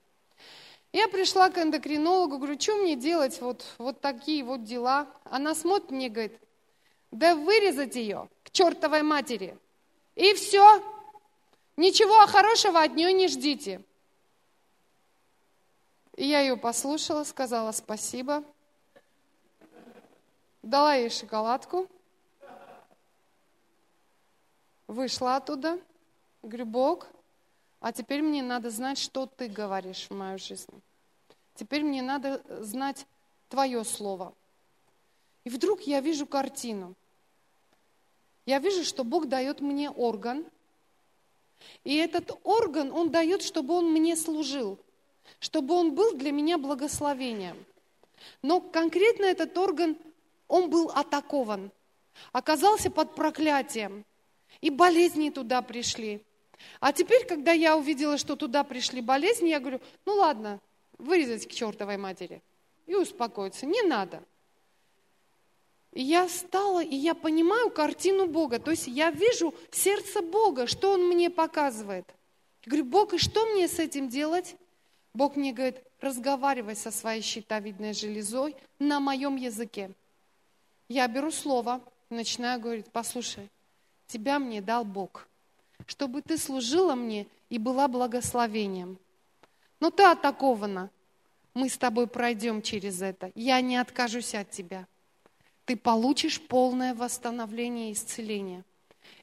Я 0.94 1.10
пришла 1.10 1.50
к 1.50 1.58
эндокринологу, 1.58 2.38
говорю, 2.38 2.58
что 2.58 2.74
мне 2.78 2.96
делать, 2.96 3.42
вот, 3.42 3.66
вот 3.80 4.00
такие 4.00 4.46
вот 4.46 4.64
дела. 4.64 5.10
Она 5.26 5.56
смотрит 5.56 5.92
мне, 5.92 6.08
говорит, 6.08 6.40
да 7.12 7.36
вырезать 7.36 7.98
ее 7.98 8.30
к 8.44 8.52
чертовой 8.52 9.04
матери. 9.04 9.58
И 10.16 10.34
все. 10.34 10.82
Ничего 11.78 12.26
хорошего 12.28 12.82
от 12.82 12.94
нее 12.96 13.12
не 13.12 13.28
ждите. 13.28 13.82
И 16.16 16.26
я 16.26 16.40
ее 16.40 16.56
послушала, 16.56 17.26
сказала 17.26 17.74
спасибо, 17.74 18.44
дала 20.64 20.96
ей 20.96 21.10
шоколадку, 21.10 21.90
вышла 24.88 25.36
оттуда, 25.36 25.78
говорю, 26.42 26.66
Бог, 26.66 27.08
а 27.82 27.92
теперь 27.92 28.22
мне 28.22 28.42
надо 28.42 28.70
знать, 28.70 28.98
что 28.98 29.26
ты 29.26 29.50
говоришь 29.50 30.08
в 30.10 30.16
мою 30.16 30.40
жизнь. 30.40 30.82
Теперь 31.56 31.84
мне 31.84 32.02
надо 32.02 32.42
знать 32.64 33.06
твое 33.50 33.84
слово. 33.84 34.34
И 35.44 35.50
вдруг 35.50 35.82
я 35.82 36.00
вижу 36.00 36.26
картину. 36.26 36.96
Я 38.46 38.60
вижу, 38.60 38.84
что 38.84 39.04
Бог 39.04 39.28
дает 39.28 39.62
мне 39.62 39.90
орган. 39.90 40.46
И 41.84 41.96
этот 41.96 42.32
орган 42.44 42.92
Он 42.92 43.10
дает, 43.10 43.42
чтобы 43.42 43.74
он 43.74 43.92
мне 43.92 44.16
служил, 44.16 44.78
чтобы 45.40 45.74
он 45.74 45.96
был 45.96 46.14
для 46.14 46.32
меня 46.32 46.58
благословением. 46.58 47.66
Но 48.42 48.62
конкретно 48.62 49.26
этот 49.26 49.58
орган, 49.58 49.98
он 50.48 50.70
был 50.70 50.92
атакован, 50.94 51.72
оказался 52.32 52.92
под 52.92 53.16
проклятием. 53.16 54.06
И 54.62 54.70
болезни 54.70 55.30
туда 55.30 55.62
пришли. 55.62 56.22
А 56.80 56.94
теперь, 56.94 57.26
когда 57.26 57.52
я 57.52 57.78
увидела, 57.78 58.18
что 58.18 58.36
туда 58.36 58.64
пришли 58.64 59.02
болезни, 59.02 59.50
я 59.50 59.60
говорю, 59.60 59.82
ну 60.06 60.14
ладно, 60.14 60.60
вырезать 60.98 61.48
к 61.48 61.52
чертовой 61.52 61.98
матери 61.98 62.42
и 62.86 62.96
успокоиться. 62.96 63.66
Не 63.66 63.82
надо. 63.84 64.24
Я 65.96 66.28
встала, 66.28 66.84
и 66.84 66.94
я 66.94 67.16
понимаю 67.16 67.72
картину 67.72 68.28
Бога. 68.28 68.60
То 68.60 68.72
есть 68.72 68.88
я 68.88 69.12
вижу 69.12 69.56
сердце 69.72 70.22
Бога, 70.22 70.68
что 70.68 70.92
Он 70.92 71.08
мне 71.08 71.30
показывает. 71.30 72.06
Я 72.66 72.72
говорю, 72.72 72.86
Бог, 72.86 73.14
и 73.14 73.18
что 73.18 73.46
мне 73.46 73.70
с 73.70 73.80
этим 73.80 74.10
делать? 74.10 74.56
Бог 75.14 75.38
мне 75.38 75.54
говорит, 75.54 75.78
разговаривай 76.02 76.76
со 76.76 76.92
своей 76.92 77.22
щитовидной 77.22 77.94
железой 77.94 78.58
на 78.78 79.00
моем 79.00 79.38
языке. 79.38 79.92
Я 80.90 81.08
беру 81.08 81.32
слово, 81.32 81.82
начинаю 82.10 82.60
говорить, 82.60 82.88
послушай, 82.92 83.50
тебя 84.08 84.38
мне 84.38 84.62
дал 84.62 84.84
Бог, 84.84 85.28
чтобы 85.88 86.22
ты 86.22 86.38
служила 86.38 86.96
мне 86.96 87.26
и 87.50 87.58
была 87.58 87.88
благословением. 87.88 88.98
Но 89.80 89.92
ты 89.92 90.04
атакована. 90.04 90.90
Мы 91.54 91.70
с 91.70 91.78
тобой 91.78 92.08
пройдем 92.08 92.62
через 92.62 93.02
это. 93.02 93.32
Я 93.34 93.62
не 93.62 93.78
откажусь 93.78 94.36
от 94.36 94.52
тебя. 94.52 94.88
Ты 95.66 95.76
получишь 95.76 96.40
полное 96.42 96.94
восстановление 96.94 97.90
и 97.90 97.94
исцеление. 97.94 98.64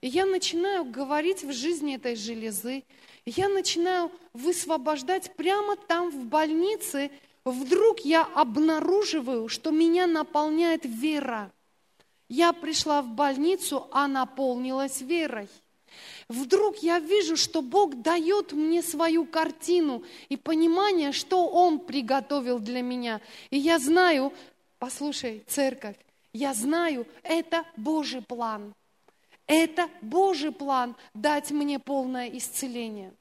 И 0.00 0.08
я 0.08 0.26
начинаю 0.26 0.84
говорить 0.84 1.44
в 1.44 1.52
жизни 1.52 1.94
этой 1.94 2.16
железы, 2.16 2.82
я 3.24 3.48
начинаю 3.48 4.10
высвобождать 4.32 5.34
прямо 5.36 5.76
там 5.76 6.10
в 6.10 6.24
больнице. 6.24 7.10
Вдруг 7.44 8.00
я 8.00 8.24
обнаруживаю, 8.24 9.48
что 9.48 9.70
меня 9.70 10.08
наполняет 10.08 10.84
вера. 10.84 11.52
Я 12.28 12.52
пришла 12.52 13.02
в 13.02 13.08
больницу, 13.08 13.86
а 13.92 14.08
наполнилась 14.08 15.00
верой. 15.00 15.48
Вдруг 16.28 16.78
я 16.78 16.98
вижу, 16.98 17.36
что 17.36 17.62
Бог 17.62 18.00
дает 18.00 18.52
мне 18.52 18.82
свою 18.82 19.26
картину 19.26 20.02
и 20.28 20.36
понимание, 20.36 21.12
что 21.12 21.46
Он 21.46 21.78
приготовил 21.78 22.58
для 22.58 22.80
меня. 22.80 23.20
И 23.50 23.58
я 23.58 23.78
знаю, 23.78 24.32
послушай, 24.78 25.44
церковь, 25.46 25.96
я 26.32 26.54
знаю, 26.54 27.06
это 27.22 27.64
Божий 27.76 28.22
план. 28.22 28.74
Это 29.46 29.88
Божий 30.00 30.52
план 30.52 30.96
дать 31.14 31.50
мне 31.50 31.78
полное 31.78 32.28
исцеление. 32.28 33.12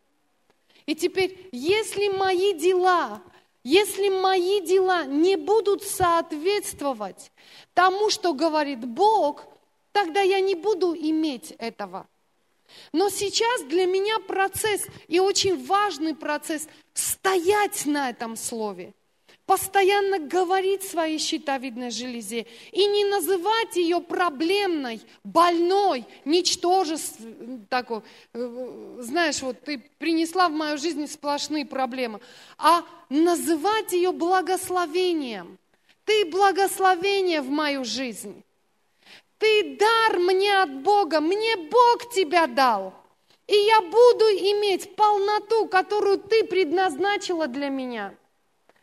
И 0.85 0.95
теперь, 0.95 1.49
если 1.51 2.09
мои 2.09 2.53
дела, 2.53 3.21
если 3.63 4.09
мои 4.09 4.61
дела 4.61 5.05
не 5.05 5.35
будут 5.35 5.83
соответствовать 5.83 7.31
тому, 7.73 8.09
что 8.09 8.33
говорит 8.33 8.79
Бог, 8.79 9.45
тогда 9.91 10.21
я 10.21 10.39
не 10.39 10.55
буду 10.55 10.95
иметь 10.95 11.51
этого. 11.57 12.07
Но 12.93 13.09
сейчас 13.09 13.63
для 13.63 13.85
меня 13.85 14.19
процесс, 14.19 14.85
и 15.07 15.19
очень 15.19 15.65
важный 15.65 16.15
процесс, 16.15 16.67
стоять 16.93 17.85
на 17.85 18.09
этом 18.09 18.35
слове, 18.35 18.93
постоянно 19.51 20.17
говорить 20.17 20.81
своей 20.81 21.19
щитовидной 21.19 21.91
железе 21.91 22.47
и 22.71 22.85
не 22.85 23.03
называть 23.03 23.75
ее 23.75 23.99
проблемной, 23.99 25.01
больной, 25.25 26.05
ничтожеством, 26.23 27.65
такой, 27.69 28.01
э, 28.33 28.97
знаешь, 28.99 29.41
вот 29.41 29.59
ты 29.59 29.79
принесла 29.97 30.47
в 30.47 30.53
мою 30.53 30.77
жизнь 30.77 31.05
сплошные 31.05 31.65
проблемы, 31.65 32.21
а 32.57 32.85
называть 33.09 33.91
ее 33.91 34.13
благословением. 34.13 35.57
Ты 36.05 36.27
благословение 36.27 37.41
в 37.41 37.49
мою 37.49 37.83
жизнь. 37.83 38.41
Ты 39.37 39.75
дар 39.77 40.17
мне 40.17 40.61
от 40.61 40.71
Бога, 40.81 41.19
мне 41.19 41.57
Бог 41.57 42.13
тебя 42.13 42.47
дал. 42.47 42.93
И 43.47 43.55
я 43.55 43.81
буду 43.81 44.25
иметь 44.29 44.95
полноту, 44.95 45.67
которую 45.67 46.19
ты 46.19 46.45
предназначила 46.45 47.47
для 47.47 47.67
меня. 47.67 48.15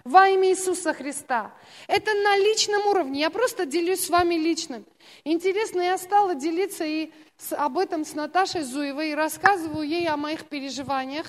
Во 0.09 0.27
имя 0.27 0.49
Иисуса 0.49 0.95
Христа. 0.95 1.53
Это 1.87 2.15
на 2.15 2.39
личном 2.39 2.87
уровне. 2.87 3.21
Я 3.21 3.29
просто 3.29 3.67
делюсь 3.67 4.07
с 4.07 4.09
вами 4.09 4.37
личным. 4.37 4.87
Интересно, 5.23 5.83
я 5.83 5.99
стала 5.99 6.35
делиться 6.35 6.83
и 6.87 7.13
с, 7.37 7.53
об 7.53 7.77
этом 7.77 8.07
с 8.07 8.15
Наташей 8.15 8.63
Зуевой 8.63 9.11
и 9.11 9.15
рассказываю 9.15 9.87
ей 9.87 10.09
о 10.09 10.17
моих 10.17 10.47
переживаниях. 10.47 11.27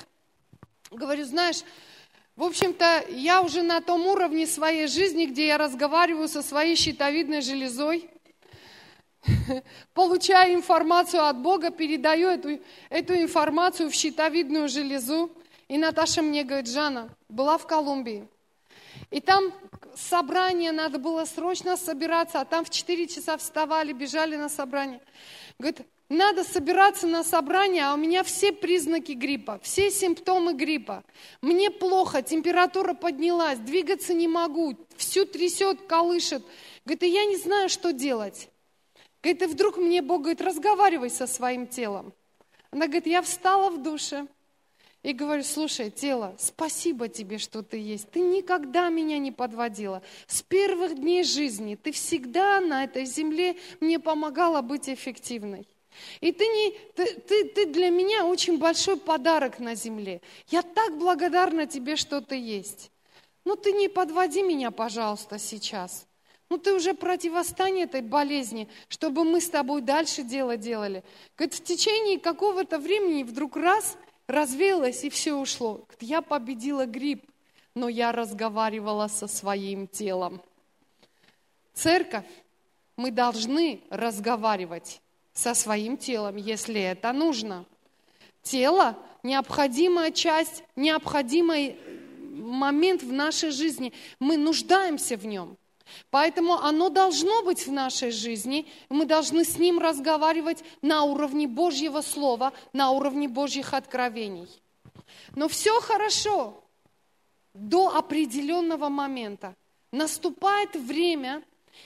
Говорю, 0.91 1.25
знаешь, 1.25 1.63
в 2.37 2.43
общем-то, 2.43 3.03
я 3.09 3.41
уже 3.41 3.63
на 3.63 3.81
том 3.81 4.07
уровне 4.07 4.47
своей 4.47 4.87
жизни, 4.87 5.25
где 5.25 5.47
я 5.47 5.57
разговариваю 5.57 6.29
со 6.29 6.41
своей 6.41 6.77
щитовидной 6.77 7.41
железой. 7.41 8.09
получаю 9.93 10.53
информацию 10.53 11.25
от 11.25 11.37
Бога, 11.37 11.69
передаю 11.69 12.29
эту, 12.29 12.61
эту 12.89 13.13
информацию 13.15 13.89
в 13.89 13.93
щитовидную 13.93 14.69
железу. 14.69 15.29
И 15.67 15.77
Наташа 15.77 16.21
мне 16.21 16.45
говорит, 16.45 16.69
Жанна, 16.69 17.09
была 17.27 17.57
в 17.57 17.67
Колумбии. 17.67 18.25
И 19.11 19.19
там 19.21 19.53
собрание, 19.95 20.71
надо 20.71 20.99
было 20.99 21.25
срочно 21.25 21.77
собираться, 21.77 22.39
а 22.39 22.45
там 22.45 22.65
в 22.65 22.69
4 22.69 23.07
часа 23.07 23.37
вставали, 23.37 23.93
бежали 23.93 24.35
на 24.35 24.49
собрание. 24.49 25.01
Говорит, 25.57 25.81
надо 26.09 26.43
собираться 26.43 27.05
на 27.05 27.23
собрание, 27.23 27.85
а 27.85 27.93
у 27.93 27.97
меня 27.97 28.23
все 28.23 28.51
признаки 28.51 29.11
гриппа, 29.11 29.59
все 29.61 29.91
симптомы 29.91 30.53
гриппа. 30.53 31.03
Мне 31.41 31.69
плохо, 31.69 32.21
температура 32.21 32.93
поднялась, 32.93 33.59
двигаться 33.59 34.13
не 34.13 34.27
могу, 34.27 34.75
всю 34.97 35.25
трясет, 35.25 35.81
колышет. 35.87 36.43
Говорит, 36.85 37.03
и 37.03 37.09
я 37.09 37.25
не 37.25 37.37
знаю, 37.37 37.69
что 37.69 37.93
делать. 37.93 38.49
Говорит, 39.21 39.41
и 39.43 39.45
вдруг 39.45 39.77
мне 39.77 40.01
Бог 40.01 40.21
говорит, 40.21 40.41
разговаривай 40.41 41.09
со 41.09 41.27
своим 41.27 41.67
телом. 41.67 42.13
Она 42.71 42.85
говорит, 42.85 43.07
я 43.07 43.21
встала 43.21 43.69
в 43.69 43.81
душе 43.81 44.27
и 45.01 45.13
говорю, 45.13 45.43
слушай, 45.43 45.89
тело, 45.89 46.35
спасибо 46.37 47.07
тебе, 47.07 47.37
что 47.37 47.63
ты 47.63 47.77
есть. 47.77 48.09
Ты 48.11 48.19
никогда 48.19 48.89
меня 48.89 49.17
не 49.17 49.31
подводила. 49.31 50.01
С 50.27 50.41
первых 50.41 50.95
дней 50.95 51.23
жизни 51.23 51.75
ты 51.75 51.91
всегда 51.91 52.59
на 52.59 52.83
этой 52.83 53.05
земле 53.05 53.55
мне 53.79 53.99
помогала 53.99 54.61
быть 54.61 54.89
эффективной. 54.89 55.67
И 56.21 56.31
ты, 56.31 56.45
не, 56.45 56.77
ты, 56.95 57.13
ты, 57.21 57.45
ты 57.45 57.65
для 57.65 57.89
меня 57.89 58.25
очень 58.25 58.57
большой 58.57 58.97
подарок 58.97 59.59
на 59.59 59.75
земле. 59.75 60.21
Я 60.47 60.61
так 60.61 60.97
благодарна 60.97 61.65
тебе, 61.65 61.95
что 61.95 62.21
ты 62.21 62.35
есть. 62.35 62.91
Ну 63.45 63.55
ты 63.55 63.71
не 63.71 63.87
подводи 63.87 64.43
меня, 64.43 64.69
пожалуйста, 64.69 65.39
сейчас. 65.39 66.05
Ну 66.49 66.57
ты 66.57 66.73
уже 66.73 66.93
противостань 66.93 67.81
этой 67.81 68.01
болезни, 68.01 68.67
чтобы 68.87 69.23
мы 69.23 69.39
с 69.39 69.49
тобой 69.49 69.81
дальше 69.81 70.23
дело 70.23 70.57
делали. 70.57 71.03
Говорит, 71.37 71.55
в 71.55 71.63
течение 71.63 72.19
какого-то 72.19 72.79
времени 72.79 73.23
вдруг 73.23 73.55
раз 73.55 73.97
развеялось 74.29 75.03
и 75.03 75.09
все 75.09 75.33
ушло. 75.33 75.85
Я 75.99 76.21
победила 76.21 76.85
грипп, 76.85 77.25
но 77.73 77.89
я 77.89 78.11
разговаривала 78.11 79.07
со 79.07 79.27
своим 79.27 79.87
телом. 79.87 80.41
Церковь, 81.73 82.25
мы 82.95 83.11
должны 83.11 83.81
разговаривать 83.89 85.01
со 85.33 85.53
своим 85.53 85.97
телом, 85.97 86.35
если 86.35 86.79
это 86.79 87.11
нужно. 87.11 87.65
Тело– 88.43 88.95
необходимая 89.23 90.11
часть, 90.11 90.63
необходимый 90.75 91.77
момент 92.31 93.03
в 93.03 93.11
нашей 93.11 93.51
жизни. 93.51 93.93
Мы 94.19 94.37
нуждаемся 94.37 95.17
в 95.17 95.25
нем. 95.25 95.57
Поэтому 96.09 96.53
оно 96.53 96.89
должно 96.89 97.43
быть 97.43 97.67
в 97.67 97.71
нашей 97.71 98.11
жизни. 98.11 98.67
Мы 98.89 99.05
должны 99.05 99.43
с 99.43 99.57
ним 99.57 99.79
разговаривать 99.79 100.63
на 100.81 101.03
уровне 101.03 101.47
Божьего 101.47 102.01
Слова, 102.01 102.53
на 102.73 102.91
уровне 102.91 103.27
Божьих 103.27 103.73
откровений. 103.73 104.47
Но 105.35 105.47
все 105.47 105.79
хорошо 105.81 106.63
до 107.53 107.95
определенного 107.95 108.89
момента. 108.89 109.55
Наступает 109.91 110.75
время, 110.75 111.43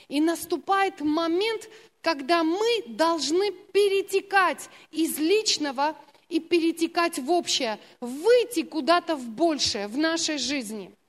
и 0.08 0.20
наступает 0.20 1.00
момент, 1.00 1.68
когда 2.02 2.42
мы 2.42 2.82
должны 2.86 3.52
перетекать 3.52 4.68
из 4.90 5.18
личного 5.18 5.96
и 6.28 6.40
перетекать 6.40 7.18
в 7.18 7.30
общее, 7.30 7.78
выйти 8.00 8.62
куда-то 8.62 9.14
в 9.14 9.28
большее 9.28 9.88
в 9.88 9.96
нашей 9.96 10.38
жизни– 10.38 10.90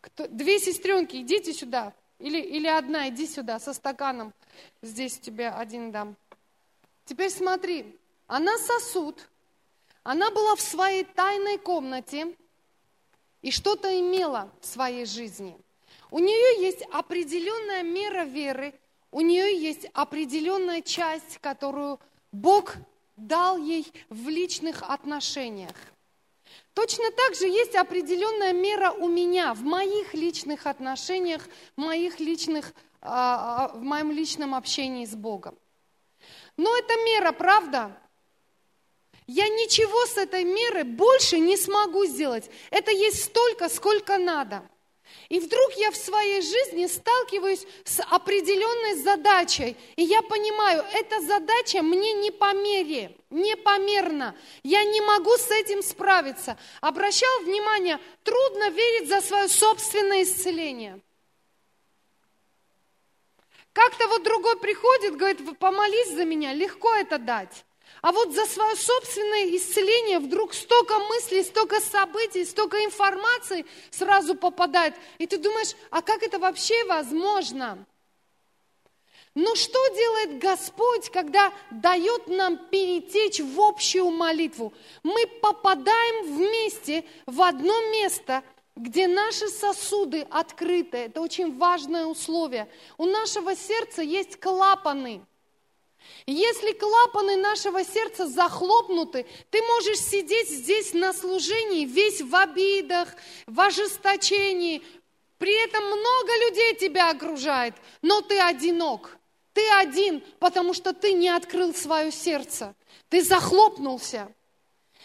Кто, 0.00 0.26
две 0.28 0.58
сестренки, 0.58 1.16
идите 1.16 1.52
сюда. 1.52 1.92
Или, 2.18 2.40
или 2.40 2.66
одна, 2.66 3.08
иди 3.08 3.26
сюда 3.26 3.60
со 3.60 3.72
стаканом. 3.72 4.32
Здесь 4.82 5.18
тебе 5.18 5.48
один 5.48 5.92
дам. 5.92 6.16
Теперь 7.04 7.30
смотри, 7.30 7.96
она 8.26 8.58
сосуд, 8.58 9.28
она 10.02 10.30
была 10.30 10.56
в 10.56 10.60
своей 10.60 11.04
тайной 11.04 11.58
комнате 11.58 12.36
и 13.40 13.50
что-то 13.50 13.88
имела 13.98 14.50
в 14.60 14.66
своей 14.66 15.06
жизни. 15.06 15.56
У 16.10 16.18
нее 16.18 16.62
есть 16.62 16.82
определенная 16.92 17.82
мера 17.82 18.24
веры, 18.24 18.74
у 19.10 19.20
нее 19.20 19.56
есть 19.58 19.86
определенная 19.94 20.82
часть, 20.82 21.38
которую 21.38 22.00
Бог 22.32 22.74
дал 23.16 23.58
ей 23.58 23.90
в 24.08 24.28
личных 24.28 24.82
отношениях. 24.82 25.74
Точно 26.78 27.10
так 27.10 27.34
же 27.34 27.48
есть 27.48 27.74
определенная 27.74 28.52
мера 28.52 28.92
у 28.92 29.08
меня 29.08 29.52
в 29.52 29.62
моих 29.62 30.14
личных 30.14 30.64
отношениях, 30.64 31.42
в, 31.76 31.80
моих 31.80 32.20
личных, 32.20 32.72
а, 33.00 33.64
а, 33.64 33.76
в 33.76 33.82
моем 33.82 34.12
личном 34.12 34.54
общении 34.54 35.04
с 35.04 35.16
Богом. 35.16 35.58
Но 36.56 36.78
эта 36.78 36.94
мера, 37.04 37.32
правда, 37.32 38.00
я 39.26 39.48
ничего 39.48 40.06
с 40.06 40.18
этой 40.18 40.44
меры 40.44 40.84
больше 40.84 41.40
не 41.40 41.56
смогу 41.56 42.04
сделать. 42.04 42.48
Это 42.70 42.92
есть 42.92 43.24
столько, 43.24 43.68
сколько 43.68 44.16
надо– 44.16 44.62
и 45.28 45.40
вдруг 45.40 45.72
я 45.74 45.90
в 45.90 45.96
своей 45.96 46.40
жизни 46.40 46.86
сталкиваюсь 46.86 47.66
с 47.84 48.02
определенной 48.02 48.94
задачей, 48.94 49.76
и 49.96 50.02
я 50.02 50.22
понимаю, 50.22 50.82
эта 50.94 51.20
задача 51.20 51.82
мне 51.82 52.14
не 52.14 52.30
по 52.30 52.54
мере, 52.54 53.14
не 53.28 53.54
померна. 53.56 54.34
Я 54.62 54.82
не 54.84 55.02
могу 55.02 55.36
с 55.36 55.50
этим 55.50 55.82
справиться. 55.82 56.58
Обращал 56.80 57.40
внимание, 57.40 58.00
трудно 58.24 58.70
верить 58.70 59.08
за 59.08 59.20
свое 59.20 59.48
собственное 59.48 60.22
исцеление. 60.22 61.00
Как-то 63.74 64.08
вот 64.08 64.22
другой 64.22 64.58
приходит, 64.58 65.16
говорит, 65.16 65.58
помолись 65.58 66.14
за 66.14 66.24
меня, 66.24 66.54
легко 66.54 66.92
это 66.94 67.18
дать. 67.18 67.66
А 68.08 68.12
вот 68.12 68.32
за 68.32 68.46
свое 68.46 68.74
собственное 68.74 69.54
исцеление 69.54 70.18
вдруг 70.18 70.54
столько 70.54 70.98
мыслей, 70.98 71.42
столько 71.42 71.78
событий, 71.78 72.46
столько 72.46 72.82
информации 72.82 73.66
сразу 73.90 74.34
попадает. 74.34 74.94
И 75.18 75.26
ты 75.26 75.36
думаешь, 75.36 75.74
а 75.90 76.00
как 76.00 76.22
это 76.22 76.38
вообще 76.38 76.82
возможно? 76.86 77.84
Но 79.34 79.54
что 79.54 79.78
делает 79.88 80.38
Господь, 80.38 81.10
когда 81.10 81.52
дает 81.70 82.28
нам 82.28 82.56
перетечь 82.70 83.40
в 83.40 83.60
общую 83.60 84.08
молитву? 84.08 84.72
Мы 85.02 85.26
попадаем 85.42 86.34
вместе 86.34 87.04
в 87.26 87.42
одно 87.42 87.78
место, 87.90 88.42
где 88.74 89.06
наши 89.06 89.48
сосуды 89.48 90.26
открыты. 90.30 90.96
Это 90.96 91.20
очень 91.20 91.58
важное 91.58 92.06
условие. 92.06 92.70
У 92.96 93.04
нашего 93.04 93.54
сердца 93.54 94.00
есть 94.00 94.40
клапаны– 94.40 95.20
если 96.32 96.72
клапаны 96.72 97.36
нашего 97.36 97.82
сердца 97.82 98.26
захлопнуты, 98.26 99.24
ты 99.50 99.62
можешь 99.62 99.98
сидеть 99.98 100.50
здесь 100.50 100.92
на 100.92 101.14
служении 101.14 101.86
весь 101.86 102.20
в 102.20 102.36
обидах, 102.36 103.08
в 103.46 103.58
ожесточении. 103.58 104.82
При 105.38 105.54
этом 105.64 105.84
много 105.84 106.46
людей 106.46 106.74
тебя 106.74 107.08
окружает, 107.10 107.74
но 108.02 108.20
ты 108.20 108.38
одинок. 108.38 109.16
Ты 109.54 109.62
один, 109.70 110.22
потому 110.38 110.74
что 110.74 110.92
ты 110.92 111.14
не 111.14 111.30
открыл 111.30 111.74
свое 111.74 112.12
сердце. 112.12 112.74
Ты 113.08 113.22
захлопнулся. 113.22 114.30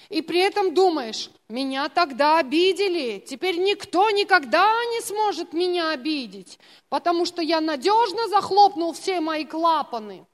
И 0.10 0.22
при 0.22 0.40
этом 0.40 0.74
думаешь, 0.74 1.30
меня 1.48 1.88
тогда 1.88 2.40
обидели, 2.40 3.24
теперь 3.26 3.58
никто 3.60 4.10
никогда 4.10 4.68
не 4.92 5.00
сможет 5.00 5.54
меня 5.54 5.92
обидеть, 5.92 6.60
потому 6.90 7.26
что 7.26 7.42
я 7.42 7.62
надежно 7.62 8.28
захлопнул 8.28 8.92
все 8.92 9.22
мои 9.22 9.46
клапаны. 9.46 10.26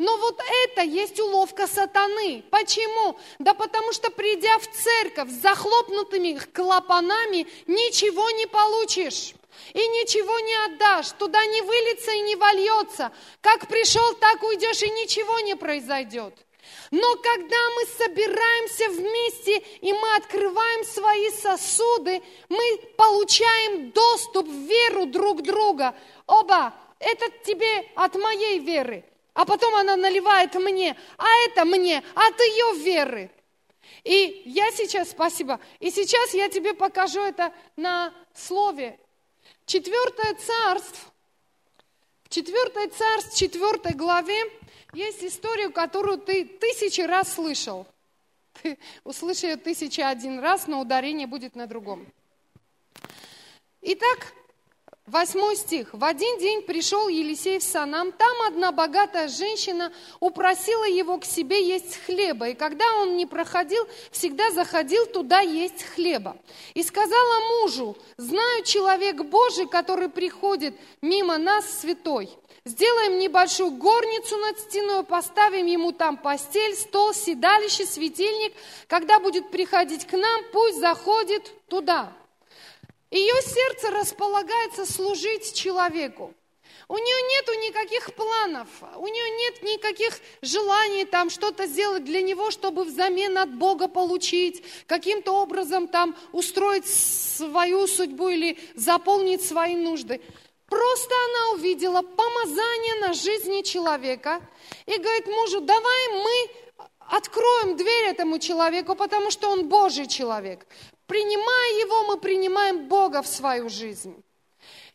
Но 0.00 0.16
вот 0.16 0.40
это 0.64 0.80
есть 0.80 1.20
уловка 1.20 1.66
сатаны. 1.66 2.42
Почему? 2.50 3.18
Да 3.38 3.52
потому 3.52 3.92
что 3.92 4.10
придя 4.10 4.58
в 4.58 4.66
церковь 4.66 5.28
с 5.28 5.42
захлопнутыми 5.42 6.40
клапанами, 6.54 7.46
ничего 7.66 8.30
не 8.30 8.46
получишь. 8.46 9.34
И 9.74 9.78
ничего 9.78 10.40
не 10.40 10.54
отдашь, 10.64 11.10
туда 11.18 11.44
не 11.44 11.60
выльется 11.60 12.12
и 12.12 12.20
не 12.20 12.34
вольется. 12.34 13.12
Как 13.42 13.68
пришел, 13.68 14.14
так 14.14 14.42
уйдешь, 14.42 14.82
и 14.82 14.88
ничего 14.88 15.38
не 15.40 15.54
произойдет. 15.54 16.32
Но 16.90 17.16
когда 17.16 17.70
мы 17.76 17.84
собираемся 17.98 18.88
вместе 18.88 19.58
и 19.82 19.92
мы 19.92 20.16
открываем 20.16 20.84
свои 20.86 21.28
сосуды, 21.30 22.22
мы 22.48 22.78
получаем 22.96 23.90
доступ 23.90 24.48
в 24.48 24.66
веру 24.66 25.04
друг 25.04 25.42
друга. 25.42 25.94
Оба, 26.26 26.72
это 27.00 27.26
тебе 27.44 27.86
от 27.96 28.14
моей 28.14 28.60
веры, 28.60 29.04
а 29.34 29.44
потом 29.44 29.74
она 29.74 29.96
наливает 29.96 30.54
мне, 30.54 30.96
а 31.16 31.26
это 31.46 31.64
мне, 31.64 32.02
от 32.14 32.40
ее 32.40 32.82
веры. 32.82 33.30
И 34.04 34.42
я 34.46 34.70
сейчас, 34.72 35.10
спасибо, 35.10 35.60
и 35.78 35.90
сейчас 35.90 36.34
я 36.34 36.48
тебе 36.48 36.74
покажу 36.74 37.20
это 37.20 37.52
на 37.76 38.14
слове. 38.34 38.98
Четвертое 39.66 40.34
царство, 40.34 41.12
в 42.24 42.28
четвертое 42.28 42.88
царство, 42.88 43.36
четвертой 43.36 43.92
главе 43.92 44.36
есть 44.92 45.22
историю, 45.22 45.72
которую 45.72 46.18
ты 46.18 46.44
тысячи 46.44 47.00
раз 47.00 47.34
слышал. 47.34 47.86
Ты 48.62 48.78
услышишь 49.04 49.44
ее 49.44 49.56
тысяча 49.56 50.08
один 50.08 50.40
раз, 50.40 50.66
но 50.66 50.80
ударение 50.80 51.26
будет 51.26 51.54
на 51.54 51.66
другом. 51.66 52.06
Итак, 53.82 54.32
Восьмой 55.10 55.56
стих. 55.56 55.88
В 55.92 56.04
один 56.04 56.38
день 56.38 56.62
пришел 56.62 57.08
Елисей 57.08 57.58
в 57.58 57.64
Санам. 57.64 58.12
Там 58.12 58.42
одна 58.46 58.70
богатая 58.70 59.26
женщина 59.26 59.92
упросила 60.20 60.84
его 60.84 61.18
к 61.18 61.24
себе 61.24 61.66
есть 61.66 61.98
хлеба. 62.06 62.50
И 62.50 62.54
когда 62.54 62.84
он 63.00 63.16
не 63.16 63.26
проходил, 63.26 63.88
всегда 64.12 64.52
заходил 64.52 65.06
туда 65.06 65.40
есть 65.40 65.82
хлеба. 65.82 66.36
И 66.74 66.84
сказала 66.84 67.40
мужу, 67.60 67.96
знаю 68.18 68.62
человек 68.62 69.24
Божий, 69.24 69.66
который 69.66 70.10
приходит 70.10 70.76
мимо 71.02 71.38
нас 71.38 71.80
святой. 71.80 72.30
Сделаем 72.64 73.18
небольшую 73.18 73.72
горницу 73.72 74.36
над 74.36 74.60
стеной, 74.60 75.02
поставим 75.02 75.66
ему 75.66 75.90
там 75.90 76.18
постель, 76.18 76.76
стол, 76.76 77.14
седалище, 77.14 77.84
светильник. 77.84 78.52
Когда 78.86 79.18
будет 79.18 79.50
приходить 79.50 80.06
к 80.06 80.12
нам, 80.12 80.42
пусть 80.52 80.78
заходит 80.78 81.50
туда. 81.66 82.12
Ее 83.10 83.34
сердце 83.42 83.90
располагается 83.90 84.86
служить 84.86 85.52
человеку. 85.54 86.32
У 86.88 86.96
нее 86.96 87.22
нету 87.34 87.52
никаких 87.54 88.14
планов, 88.14 88.68
у 88.96 89.06
нее 89.06 89.30
нет 89.30 89.62
никаких 89.62 90.18
желаний 90.42 91.04
там 91.04 91.30
что-то 91.30 91.66
сделать 91.66 92.04
для 92.04 92.20
него, 92.20 92.50
чтобы 92.50 92.82
взамен 92.84 93.38
от 93.38 93.54
Бога 93.54 93.86
получить, 93.86 94.64
каким-то 94.86 95.32
образом 95.32 95.86
там 95.86 96.16
устроить 96.32 96.86
свою 96.86 97.86
судьбу 97.86 98.28
или 98.28 98.58
заполнить 98.74 99.44
свои 99.44 99.76
нужды. 99.76 100.20
Просто 100.68 101.14
она 101.26 101.54
увидела 101.54 102.02
помазание 102.02 102.94
на 103.00 103.12
жизни 103.12 103.62
человека 103.62 104.40
и 104.86 104.96
говорит 104.96 105.26
мужу, 105.26 105.60
давай 105.60 106.08
мы 106.08 106.86
откроем 107.10 107.76
дверь 107.76 108.06
этому 108.06 108.38
человеку, 108.38 108.94
потому 108.94 109.30
что 109.30 109.50
он 109.50 109.68
Божий 109.68 110.06
человек. 110.06 110.66
Принимая 111.10 111.80
его, 111.80 112.04
мы 112.04 112.18
принимаем 112.18 112.86
Бога 112.86 113.20
в 113.22 113.26
свою 113.26 113.68
жизнь. 113.68 114.22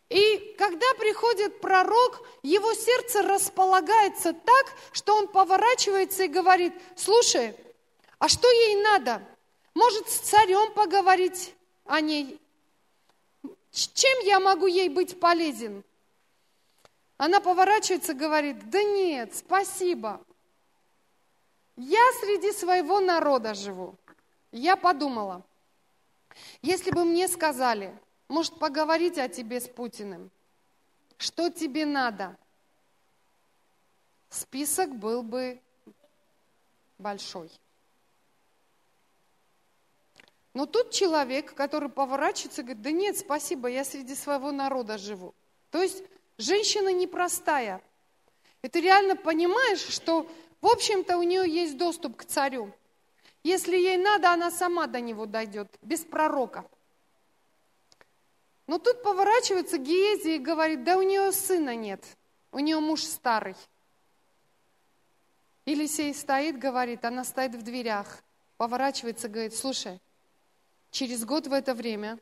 И 0.08 0.56
когда 0.58 0.86
приходит 0.98 1.60
пророк, 1.60 2.26
его 2.42 2.74
сердце 2.74 3.22
располагается 3.22 4.32
так, 4.32 4.66
что 4.94 5.14
он 5.18 5.28
поворачивается 5.28 6.24
и 6.24 6.30
говорит, 6.30 6.72
слушай, 6.96 7.54
а 8.18 8.30
что 8.30 8.50
ей 8.50 8.82
надо? 8.82 9.22
Может, 9.74 10.08
с 10.08 10.20
царем 10.20 10.72
поговорить 10.72 11.54
о 11.84 12.00
ней? 12.00 12.40
Чем 13.72 14.18
я 14.22 14.40
могу 14.40 14.68
ей 14.68 14.88
быть 14.88 15.20
полезен? 15.20 15.84
Она 17.18 17.42
поворачивается 17.42 18.14
и 18.14 18.16
говорит, 18.16 18.70
да 18.70 18.82
нет, 18.82 19.36
спасибо. 19.36 20.22
Я 21.76 22.10
среди 22.22 22.54
своего 22.54 23.02
народа 23.02 23.54
живу. 23.54 23.96
Я 24.54 24.78
подумала, 24.78 25.44
если 26.62 26.92
бы 26.92 27.06
мне 27.06 27.28
сказали, 27.28 27.98
может, 28.28 28.58
поговорить 28.60 29.18
о 29.18 29.30
тебе 29.30 29.60
с 29.60 29.68
Путиным, 29.68 30.32
что 31.18 31.50
тебе 31.50 31.86
надо, 31.86 32.36
список 34.30 34.96
был 34.96 35.24
бы 35.24 35.60
большой. 36.98 37.52
Но 40.54 40.66
тут 40.66 40.92
человек, 40.92 41.54
который 41.54 41.90
поворачивается, 41.90 42.64
говорит, 42.64 42.82
да 42.82 42.92
нет, 42.92 43.18
спасибо, 43.18 43.68
я 43.68 43.84
среди 43.84 44.16
своего 44.16 44.52
народа 44.52 44.98
живу. 44.98 45.36
То 45.70 45.82
есть 45.82 46.02
женщина 46.38 46.94
непростая. 46.94 47.82
И 48.62 48.70
ты 48.70 48.80
реально 48.80 49.18
понимаешь, 49.18 49.82
что, 49.82 50.26
в 50.62 50.68
общем-то, 50.68 51.18
у 51.18 51.24
нее 51.24 51.48
есть 51.48 51.78
доступ 51.78 52.16
к 52.16 52.26
царю. 52.26 52.74
Если 53.46 53.78
ей 53.78 53.98
надо, 53.98 54.34
она 54.34 54.50
сама 54.50 54.88
до 54.88 55.00
него 55.00 55.28
дойдет, 55.28 55.68
без 55.84 56.00
пророка. 56.00 56.66
Но 58.66 58.80
тут 58.80 59.04
поворачивается 59.04 59.78
Гиези 59.78 60.38
и 60.38 60.40
говорит, 60.40 60.84
да 60.84 60.98
у 60.98 61.04
нее 61.04 61.32
сына 61.32 61.76
нет, 61.76 62.04
у 62.52 62.58
нее 62.58 62.80
муж 62.80 63.04
старый. 63.04 63.56
Елисей 65.68 66.16
стоит, 66.16 66.58
говорит, 66.58 67.06
она 67.06 67.24
стоит 67.24 67.54
в 67.54 67.62
дверях, 67.62 68.24
поворачивается, 68.58 69.30
говорит, 69.30 69.56
слушай, 69.56 70.00
через 70.90 71.24
год 71.24 71.46
в 71.46 71.54
это 71.54 71.76
время 71.76 72.18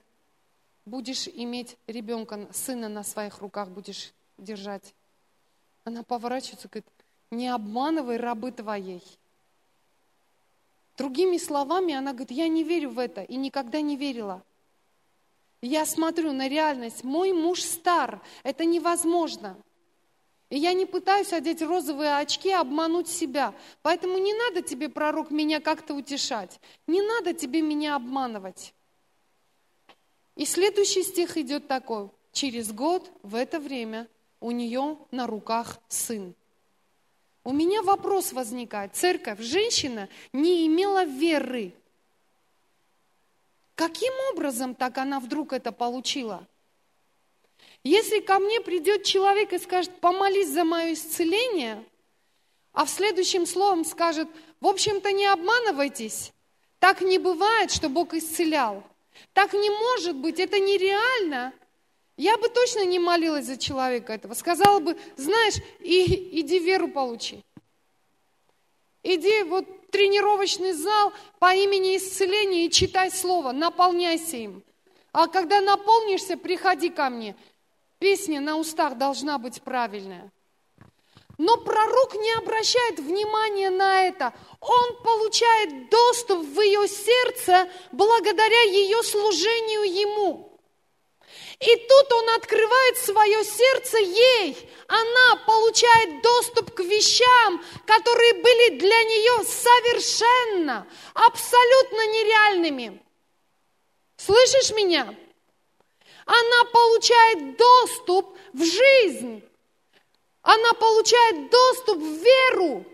будешь 0.85 1.29
иметь 1.29 1.77
ребенка, 1.87 2.49
сына 2.51 2.89
на 2.89 3.03
своих 3.05 3.39
руках 3.39 3.69
будешь 3.69 4.11
держать. 4.37 4.93
Она 5.85 6.03
поворачивается, 6.03 6.67
говорит, 6.67 6.85
не 7.31 7.47
обманывай 7.47 8.17
рабы 8.17 8.51
твоей. 8.51 9.01
Другими 10.97 11.37
словами, 11.37 11.93
она 11.93 12.11
говорит, 12.11 12.31
я 12.31 12.47
не 12.47 12.63
верю 12.63 12.91
в 12.91 12.99
это 12.99 13.23
и 13.23 13.35
никогда 13.35 13.81
не 13.81 13.95
верила. 13.95 14.43
Я 15.61 15.85
смотрю 15.85 16.33
на 16.33 16.47
реальность. 16.47 17.03
Мой 17.03 17.31
муж 17.31 17.61
стар. 17.61 18.21
Это 18.43 18.65
невозможно. 18.65 19.57
И 20.49 20.57
я 20.57 20.73
не 20.73 20.85
пытаюсь 20.85 21.33
одеть 21.33 21.61
розовые 21.61 22.17
очки, 22.17 22.51
обмануть 22.51 23.07
себя. 23.07 23.55
Поэтому 23.81 24.17
не 24.17 24.33
надо 24.33 24.61
тебе, 24.61 24.89
пророк, 24.89 25.31
меня 25.31 25.61
как-то 25.61 25.95
утешать. 25.95 26.59
Не 26.85 27.01
надо 27.01 27.33
тебе 27.33 27.61
меня 27.61 27.95
обманывать. 27.95 28.73
И 30.35 30.45
следующий 30.45 31.03
стих 31.03 31.37
идет 31.37 31.67
такой. 31.67 32.09
Через 32.33 32.71
год 32.71 33.09
в 33.23 33.33
это 33.33 33.59
время 33.59 34.07
у 34.41 34.51
нее 34.51 34.97
на 35.11 35.27
руках 35.27 35.79
сын. 35.87 36.35
У 37.43 37.51
меня 37.51 37.81
вопрос 37.81 38.31
возникает. 38.31 38.95
Церковь, 38.95 39.39
женщина 39.39 40.07
не 40.31 40.65
имела 40.67 41.03
веры. 41.03 41.73
Каким 43.75 44.13
образом 44.31 44.75
так 44.75 44.97
она 44.97 45.19
вдруг 45.19 45.51
это 45.51 45.71
получила? 45.71 46.47
Если 47.83 48.19
ко 48.21 48.39
мне 48.39 48.61
придет 48.61 49.03
человек 49.03 49.51
и 49.51 49.57
скажет, 49.57 49.99
помолись 49.99 50.49
за 50.49 50.63
мое 50.63 50.93
исцеление, 50.93 51.83
а 52.71 52.85
в 52.85 52.89
следующем 52.89 53.45
словом 53.45 53.83
скажет, 53.83 54.29
в 54.61 54.67
общем-то 54.67 55.11
не 55.11 55.25
обманывайтесь, 55.25 56.31
так 56.79 57.01
не 57.01 57.17
бывает, 57.17 57.71
что 57.71 57.89
Бог 57.89 58.13
исцелял. 58.13 58.83
Так 59.33 59.53
не 59.53 59.69
может 59.69 60.15
быть, 60.15 60.39
это 60.39 60.59
нереально. 60.59 61.53
Я 62.17 62.37
бы 62.37 62.47
точно 62.49 62.85
не 62.85 62.99
молилась 62.99 63.45
за 63.45 63.57
человека 63.57 64.13
этого. 64.13 64.33
Сказала 64.33 64.79
бы, 64.79 64.97
знаешь, 65.17 65.55
и, 65.79 66.39
иди 66.39 66.59
веру 66.59 66.87
получи. 66.87 67.43
Иди 69.01 69.43
вот 69.43 69.65
тренировочный 69.89 70.73
зал 70.73 71.11
по 71.39 71.53
имени 71.53 71.97
исцеления 71.97 72.65
и 72.65 72.71
читай 72.71 73.11
слово, 73.11 73.51
наполняйся 73.51 74.37
им. 74.37 74.63
А 75.11 75.27
когда 75.27 75.61
наполнишься, 75.61 76.37
приходи 76.37 76.89
ко 76.89 77.09
мне. 77.09 77.35
Песня 77.99 78.41
на 78.41 78.57
устах 78.57 78.97
должна 78.97 79.37
быть 79.37 79.61
правильная. 79.61 80.31
Но 81.37 81.57
пророк 81.57 82.13
не 82.15 82.31
обращает 82.33 82.99
внимания 82.99 83.69
на 83.69 84.03
это. 84.03 84.33
Он 84.59 85.03
получает 85.03 85.89
доступ 85.89 86.39
в 86.39 86.61
ее 86.61 86.87
сердце 86.87 87.69
благодаря 87.91 88.61
ее 88.63 89.01
служению 89.03 89.83
ему. 89.83 90.52
И 91.59 91.75
тут 91.75 92.11
он 92.11 92.29
открывает 92.31 92.97
свое 92.97 93.43
сердце 93.43 93.97
ей. 93.99 94.69
Она 94.87 95.35
получает 95.45 96.21
доступ 96.21 96.73
к 96.73 96.79
вещам, 96.79 97.63
которые 97.85 98.33
были 98.33 98.77
для 98.77 99.03
нее 99.03 99.45
совершенно, 99.45 100.87
абсолютно 101.13 102.07
нереальными. 102.07 103.03
Слышишь 104.17 104.71
меня? 104.71 105.15
Она 106.25 106.63
получает 106.71 107.57
доступ 107.57 108.37
в 108.53 108.63
жизнь. 108.63 109.43
Она 110.41 110.73
получает 110.73 111.49
доступ 111.49 111.97
в 111.97 112.23
веру. 112.23 112.85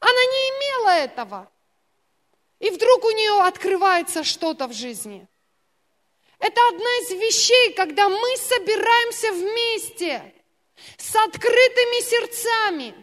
Она 0.00 0.10
не 0.10 0.48
имела 0.50 0.90
этого. 1.04 1.50
И 2.58 2.70
вдруг 2.70 3.04
у 3.04 3.10
нее 3.10 3.42
открывается 3.42 4.24
что-то 4.24 4.66
в 4.68 4.72
жизни– 4.72 5.26
это 6.44 6.60
одна 6.68 6.90
из 7.00 7.10
вещей, 7.12 7.72
когда 7.72 8.06
мы 8.06 8.36
собираемся 8.36 9.32
вместе 9.32 10.34
с 10.98 11.16
открытыми 11.16 12.02
сердцами, 12.02 12.94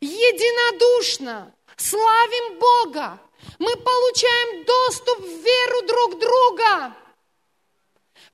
единодушно, 0.00 1.54
славим 1.76 2.58
Бога. 2.58 3.20
Мы 3.58 3.76
получаем 3.76 4.64
доступ 4.64 5.18
в 5.18 5.44
веру 5.44 5.86
друг 5.86 6.18
друга. 6.20 6.96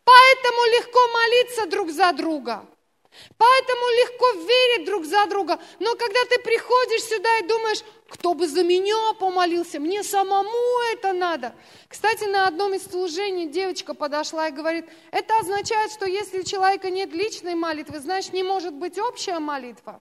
Поэтому 0.04 0.66
легко 0.66 1.08
молиться 1.08 1.66
друг 1.66 1.90
за 1.90 2.12
друга. 2.12 2.64
Поэтому 3.38 3.80
легко 3.80 4.32
верить 4.46 4.86
друг 4.86 5.04
за 5.04 5.26
друга. 5.26 5.60
Но 5.78 5.94
когда 5.94 6.24
ты 6.28 6.38
приходишь 6.38 7.04
сюда 7.04 7.38
и 7.38 7.46
думаешь, 7.46 7.82
кто 8.08 8.34
бы 8.34 8.46
за 8.46 8.62
меня 8.62 9.14
помолился, 9.18 9.80
мне 9.80 10.02
самому 10.02 10.80
это 10.92 11.12
надо. 11.12 11.54
Кстати, 11.88 12.24
на 12.24 12.46
одном 12.46 12.74
из 12.74 12.84
служений 12.84 13.48
девочка 13.48 13.94
подошла 13.94 14.48
и 14.48 14.52
говорит, 14.52 14.86
это 15.10 15.38
означает, 15.38 15.92
что 15.92 16.06
если 16.06 16.40
у 16.40 16.44
человека 16.44 16.90
нет 16.90 17.12
личной 17.12 17.54
молитвы, 17.54 18.00
значит, 18.00 18.32
не 18.32 18.42
может 18.42 18.74
быть 18.74 18.98
общая 18.98 19.38
молитва. 19.38 20.00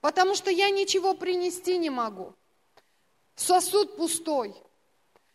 Потому 0.00 0.34
что 0.34 0.50
я 0.50 0.70
ничего 0.70 1.14
принести 1.14 1.78
не 1.78 1.90
могу. 1.90 2.34
Сосуд 3.36 3.96
пустой. 3.96 4.54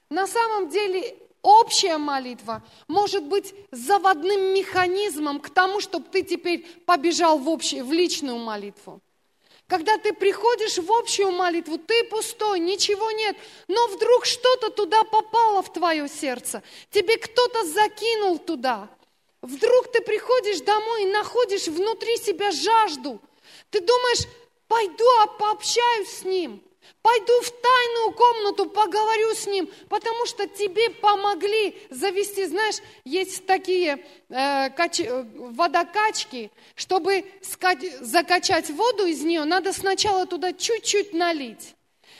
На 0.09 0.27
самом 0.27 0.69
деле 0.69 1.17
общая 1.41 1.97
молитва 1.97 2.63
может 2.87 3.23
быть 3.23 3.53
заводным 3.71 4.53
механизмом 4.53 5.39
к 5.39 5.49
тому, 5.49 5.79
чтобы 5.79 6.07
ты 6.09 6.23
теперь 6.23 6.65
побежал 6.85 7.37
в, 7.37 7.49
общую, 7.49 7.85
в 7.85 7.91
личную 7.91 8.37
молитву. 8.37 9.01
Когда 9.67 9.99
ты 9.99 10.13
приходишь 10.13 10.79
в 10.79 10.91
общую 10.91 11.31
молитву, 11.31 11.77
ты 11.77 12.03
пустой, 12.05 12.59
ничего 12.59 13.11
нет, 13.11 13.37
но 13.67 13.87
вдруг 13.89 14.25
что-то 14.25 14.71
туда 14.71 15.03
попало 15.03 15.61
в 15.61 15.71
твое 15.71 16.07
сердце, 16.09 16.63
тебе 16.89 17.17
кто-то 17.17 17.65
закинул 17.65 18.39
туда. 18.39 18.89
Вдруг 19.41 19.91
ты 19.91 20.01
приходишь 20.01 20.61
домой 20.61 21.03
и 21.03 21.11
находишь 21.11 21.67
внутри 21.67 22.17
себя 22.17 22.51
жажду. 22.51 23.21
Ты 23.69 23.79
думаешь, 23.79 24.27
пойду 24.67 25.05
а 25.21 25.27
пообщаюсь 25.27 26.09
с 26.09 26.23
ним. 26.23 26.61
Пойду 27.01 27.41
в 27.41 27.49
тайную 27.49 28.11
комнату, 28.11 28.65
поговорю 28.65 29.33
с 29.33 29.47
ним, 29.47 29.69
потому 29.87 30.25
что 30.25 30.47
тебе 30.47 30.89
помогли 30.89 31.77
завести, 31.89 32.45
знаешь, 32.45 32.75
есть 33.05 33.45
такие 33.45 34.05
э, 34.29 34.69
кач, 34.71 34.99
э, 34.99 35.25
водокачки, 35.33 36.51
чтобы 36.75 37.25
скать, 37.41 37.79
закачать 38.01 38.69
воду 38.69 39.05
из 39.05 39.23
нее, 39.23 39.45
надо 39.45 39.71
сначала 39.71 40.25
туда 40.25 40.53
чуть-чуть 40.53 41.13
налить. 41.13 41.75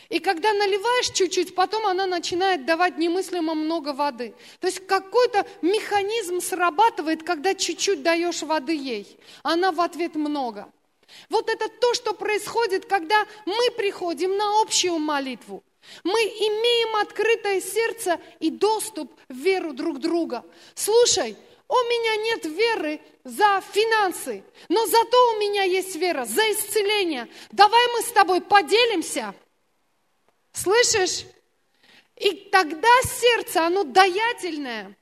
И 0.09 0.20
когда 0.20 0.51
наливаешь 0.53 1.11
чуть-чуть, 1.11 1.53
потом 1.53 1.86
она 1.86 2.07
начинает 2.07 2.65
давать 2.65 2.97
немыслимо 2.97 3.53
много 3.53 3.93
воды. 3.93 4.34
То 4.59 4.67
есть 4.67 4.86
какой-то 4.88 5.45
механизм 5.61 6.41
срабатывает, 6.41 7.22
когда 7.24 7.53
чуть-чуть 7.53 8.01
даешь 8.01 8.41
воды 8.41 8.76
ей. 8.76 9.20
Она 9.43 9.72
в 9.72 9.80
ответ 9.80 10.15
много. 10.15 10.72
Вот 11.30 11.49
это 11.49 11.70
то, 11.70 11.93
что 11.93 12.14
происходит, 12.14 12.86
когда 12.86 13.26
мы 13.45 13.72
приходим 13.72 14.38
на 14.38 14.62
общую 14.62 14.99
молитву. 14.99 15.64
Мы 16.03 16.20
имеем 16.20 16.95
открытое 16.97 17.62
сердце 17.62 18.20
и 18.39 18.49
доступ 18.49 19.12
в 19.30 19.36
веру 19.36 19.74
друг 19.74 19.99
друга. 19.99 20.43
Слушай, 20.76 21.36
у 21.68 21.76
меня 21.76 22.16
нет 22.24 22.45
веры 22.45 23.01
за 23.24 23.62
финансы, 23.72 24.43
но 24.70 24.86
зато 24.88 25.34
у 25.34 25.39
меня 25.39 25.64
есть 25.64 25.95
вера 25.95 26.26
за 26.26 26.41
исцеление. 26.51 27.28
Давай 27.51 27.86
мы 27.93 28.01
с 28.01 28.12
тобой 28.12 28.41
поделимся. 28.41 29.34
Слышишь? 30.51 31.26
И 32.16 32.34
тогда 32.51 32.89
сердце, 33.03 33.66
оно 33.66 33.84
даятельное. 33.84 34.95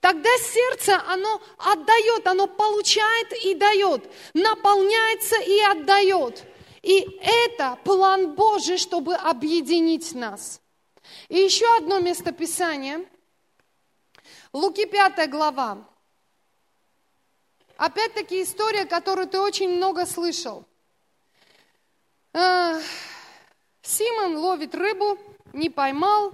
Тогда 0.00 0.30
сердце, 0.38 1.02
оно 1.08 1.40
отдает, 1.58 2.26
оно 2.26 2.46
получает 2.46 3.32
и 3.44 3.54
дает, 3.54 4.10
наполняется 4.34 5.40
и 5.40 5.60
отдает. 5.60 6.44
И 6.82 7.18
это 7.22 7.78
план 7.84 8.34
Божий, 8.34 8.78
чтобы 8.78 9.14
объединить 9.14 10.14
нас. 10.14 10.60
И 11.28 11.38
еще 11.38 11.66
одно 11.76 12.00
местописание. 12.00 13.06
Луки 14.52 14.84
5 14.84 15.30
глава. 15.30 15.78
Опять-таки 17.76 18.42
история, 18.42 18.84
которую 18.84 19.26
ты 19.28 19.40
очень 19.40 19.70
много 19.70 20.06
слышал. 20.06 20.64
А, 22.34 22.80
Симон 23.82 24.36
ловит 24.36 24.74
рыбу, 24.74 25.18
не 25.52 25.70
поймал, 25.70 26.32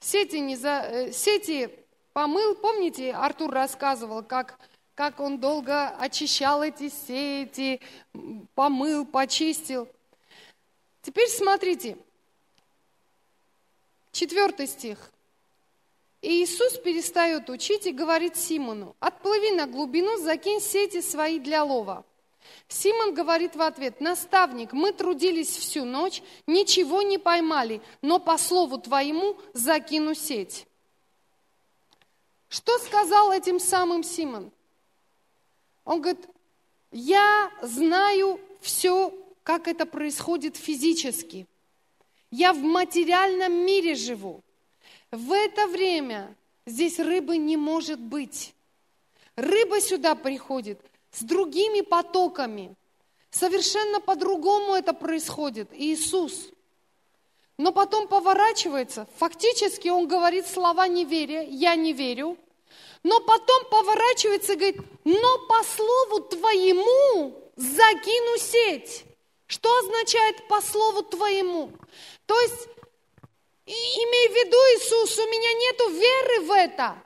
сети, 0.00 0.36
не 0.36 0.56
за, 0.56 0.82
э, 0.82 1.12
сети 1.12 1.85
помыл. 2.16 2.54
Помните, 2.54 3.12
Артур 3.12 3.50
рассказывал, 3.50 4.22
как, 4.22 4.58
как 4.94 5.20
он 5.20 5.38
долго 5.38 5.90
очищал 5.98 6.62
эти 6.62 6.88
сети, 6.88 7.78
помыл, 8.54 9.04
почистил. 9.04 9.86
Теперь 11.02 11.28
смотрите, 11.28 11.98
четвертый 14.12 14.66
стих. 14.66 15.10
И 16.22 16.42
Иисус 16.42 16.78
перестает 16.78 17.50
учить 17.50 17.86
и 17.86 17.92
говорит 17.92 18.34
Симону, 18.34 18.96
отплыви 18.98 19.50
на 19.50 19.66
глубину, 19.66 20.16
закинь 20.16 20.62
сети 20.62 21.02
свои 21.02 21.38
для 21.38 21.64
лова. 21.64 22.02
Симон 22.66 23.12
говорит 23.12 23.56
в 23.56 23.60
ответ, 23.60 24.00
наставник, 24.00 24.72
мы 24.72 24.92
трудились 24.92 25.54
всю 25.54 25.84
ночь, 25.84 26.22
ничего 26.46 27.02
не 27.02 27.18
поймали, 27.18 27.82
но 28.00 28.18
по 28.18 28.38
слову 28.38 28.78
твоему 28.78 29.36
закину 29.52 30.14
сеть. 30.14 30.66
Что 32.56 32.78
сказал 32.78 33.32
этим 33.32 33.60
самым 33.60 34.02
Симон? 34.02 34.50
Он 35.84 36.00
говорит, 36.00 36.26
я 36.90 37.50
знаю 37.60 38.40
все, 38.62 39.12
как 39.42 39.68
это 39.68 39.84
происходит 39.84 40.56
физически. 40.56 41.46
Я 42.30 42.54
в 42.54 42.62
материальном 42.62 43.52
мире 43.52 43.94
живу. 43.94 44.40
В 45.10 45.32
это 45.32 45.66
время 45.66 46.34
здесь 46.64 46.98
рыбы 46.98 47.36
не 47.36 47.58
может 47.58 48.00
быть. 48.00 48.54
Рыба 49.36 49.78
сюда 49.82 50.14
приходит 50.14 50.80
с 51.12 51.20
другими 51.22 51.82
потоками. 51.82 52.74
Совершенно 53.30 54.00
по-другому 54.00 54.72
это 54.72 54.94
происходит. 54.94 55.68
Иисус. 55.74 56.48
Но 57.58 57.70
потом 57.70 58.08
поворачивается. 58.08 59.06
Фактически 59.18 59.88
он 59.88 60.08
говорит 60.08 60.46
слова 60.46 60.88
неверия. 60.88 61.42
Я 61.42 61.76
не 61.76 61.92
верю. 61.92 62.38
Но 63.02 63.20
потом 63.20 63.64
поворачивается 63.70 64.52
и 64.52 64.56
говорит, 64.56 64.80
но 65.04 65.38
по 65.46 65.62
слову 65.64 66.20
твоему 66.20 67.50
закину 67.56 68.38
сеть. 68.38 69.04
Что 69.46 69.72
означает 69.78 70.48
по 70.48 70.60
слову 70.60 71.02
твоему? 71.02 71.70
То 72.26 72.40
есть 72.40 72.68
Имей 73.66 74.28
в 74.28 74.32
виду, 74.32 74.56
Иисус, 74.56 75.18
у 75.18 75.26
меня 75.26 75.52
нет 75.54 75.80
веры 76.00 76.40
в 76.42 76.52
это, 76.52 77.02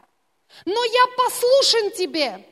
но 0.66 0.84
я 0.84 1.06
послушен 1.16 1.90
тебе. 1.92 2.44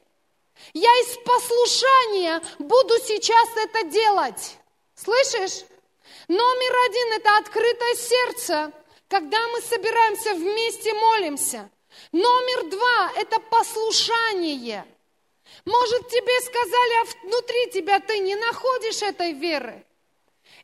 Я 0.73 0.91
из 1.03 1.19
послушания 1.27 2.43
буду 2.59 2.95
сейчас 3.01 3.49
это 3.57 3.85
делать. 3.89 4.57
Слышишь? 4.95 5.67
Номер 6.27 6.77
один– 6.87 7.13
это 7.17 7.37
открытое 7.37 7.95
сердце, 7.97 8.73
когда 9.09 9.47
мы 9.49 9.61
собираемся 9.61 10.35
вместе, 10.35 10.95
молимся. 10.95 11.71
Номер 12.13 12.71
два– 12.71 13.13
это 13.17 13.41
послушание. 13.41 14.87
Может, 15.65 16.09
тебе 16.09 16.41
сказали, 16.43 17.03
а 17.03 17.27
внутри 17.27 17.71
тебя 17.73 18.01
ты 18.01 18.19
не 18.19 18.37
находишь 18.37 19.03
этой 19.03 19.33
веры. 19.33 19.85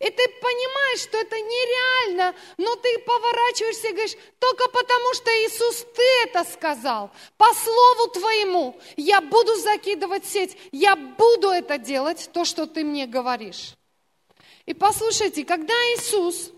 И 0.00 0.10
ты 0.10 0.28
понимаешь, 0.40 1.00
что 1.00 1.18
это 1.18 1.36
нереально, 1.36 2.34
но 2.56 2.74
ты 2.76 2.98
поворачиваешься 2.98 3.88
и 3.88 3.92
говоришь, 3.92 4.16
только 4.38 4.68
потому 4.68 5.14
что 5.14 5.30
Иисус, 5.30 5.86
ты 5.94 6.02
это 6.24 6.44
сказал, 6.44 7.10
по 7.36 7.52
слову 7.54 8.08
твоему, 8.08 8.78
я 8.96 9.20
буду 9.20 9.54
закидывать 9.56 10.26
сеть, 10.26 10.56
я 10.72 10.96
буду 10.96 11.48
это 11.48 11.78
делать, 11.78 12.28
то, 12.32 12.44
что 12.44 12.66
ты 12.66 12.84
мне 12.84 13.06
говоришь. 13.06 13.76
И 14.66 14.74
послушайте, 14.74 15.44
когда 15.44 15.74
Иисус 15.94 16.50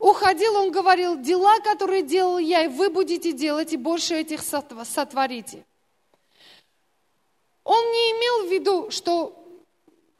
уходил, 0.00 0.56
Он 0.56 0.72
говорил, 0.72 1.20
дела, 1.20 1.60
которые 1.60 2.02
делал 2.02 2.38
я, 2.38 2.64
и 2.64 2.68
вы 2.68 2.90
будете 2.90 3.32
делать, 3.32 3.72
и 3.72 3.76
больше 3.76 4.16
этих 4.16 4.40
сотворите. 4.42 5.64
Он 7.62 7.84
не 7.84 8.10
имел 8.12 8.48
в 8.48 8.52
виду, 8.52 8.90
что 8.90 9.36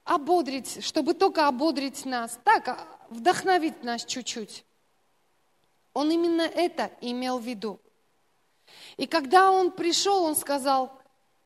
ободрить, 0.04 0.84
чтобы 0.84 1.14
только 1.14 1.48
ободрить 1.48 2.04
нас, 2.04 2.38
так, 2.44 2.68
а, 2.68 2.86
вдохновить 3.08 3.82
нас 3.82 4.04
чуть-чуть. 4.04 4.64
Он 5.94 6.10
именно 6.10 6.42
это 6.42 6.92
имел 7.00 7.38
в 7.38 7.44
виду. 7.44 7.80
И 8.96 9.06
когда 9.06 9.50
он 9.50 9.72
пришел, 9.72 10.22
он 10.22 10.36
сказал, 10.36 10.92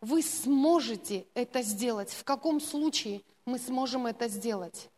вы 0.00 0.22
сможете 0.22 1.26
это 1.34 1.62
сделать. 1.62 2.10
В 2.10 2.24
каком 2.24 2.60
случае 2.60 3.22
мы 3.46 3.58
сможем 3.58 4.06
это 4.06 4.28
сделать? 4.28 4.90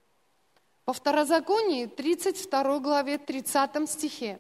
По 0.87 0.93
Второзаконии, 0.93 1.87
32 1.87 2.79
главе, 2.79 3.19
30 3.19 3.91
стихе, 3.91 4.39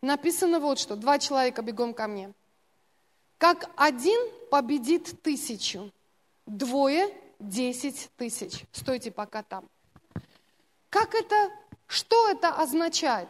написано 0.00 0.60
вот 0.60 0.78
что. 0.78 0.94
Два 0.94 1.18
человека 1.18 1.60
бегом 1.60 1.92
ко 1.92 2.06
мне. 2.06 2.32
Как 3.36 3.68
один 3.74 4.20
победит 4.48 5.20
тысячу, 5.22 5.90
двое 6.46 7.12
10 7.40 8.10
тысяч. 8.16 8.64
Стойте 8.70 9.10
пока 9.10 9.42
там. 9.42 9.68
Как 10.88 11.16
это, 11.16 11.50
что 11.88 12.30
это 12.30 12.50
означает? 12.50 13.28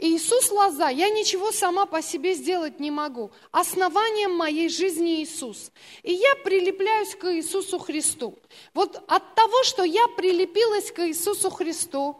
Иисус 0.00 0.52
лоза, 0.52 0.90
я 0.90 1.10
ничего 1.10 1.50
сама 1.50 1.84
по 1.84 2.00
себе 2.00 2.34
сделать 2.34 2.78
не 2.78 2.92
могу. 2.92 3.32
Основанием 3.50 4.32
моей 4.32 4.68
жизни 4.68 5.22
Иисус. 5.22 5.72
И 6.04 6.12
я 6.12 6.36
прилепляюсь 6.44 7.16
к 7.16 7.34
Иисусу 7.34 7.80
Христу. 7.80 8.38
Вот 8.74 9.02
от 9.08 9.34
того, 9.34 9.64
что 9.64 9.82
я 9.82 10.06
прилепилась 10.16 10.92
к 10.92 11.04
Иисусу 11.08 11.50
Христу 11.50 12.16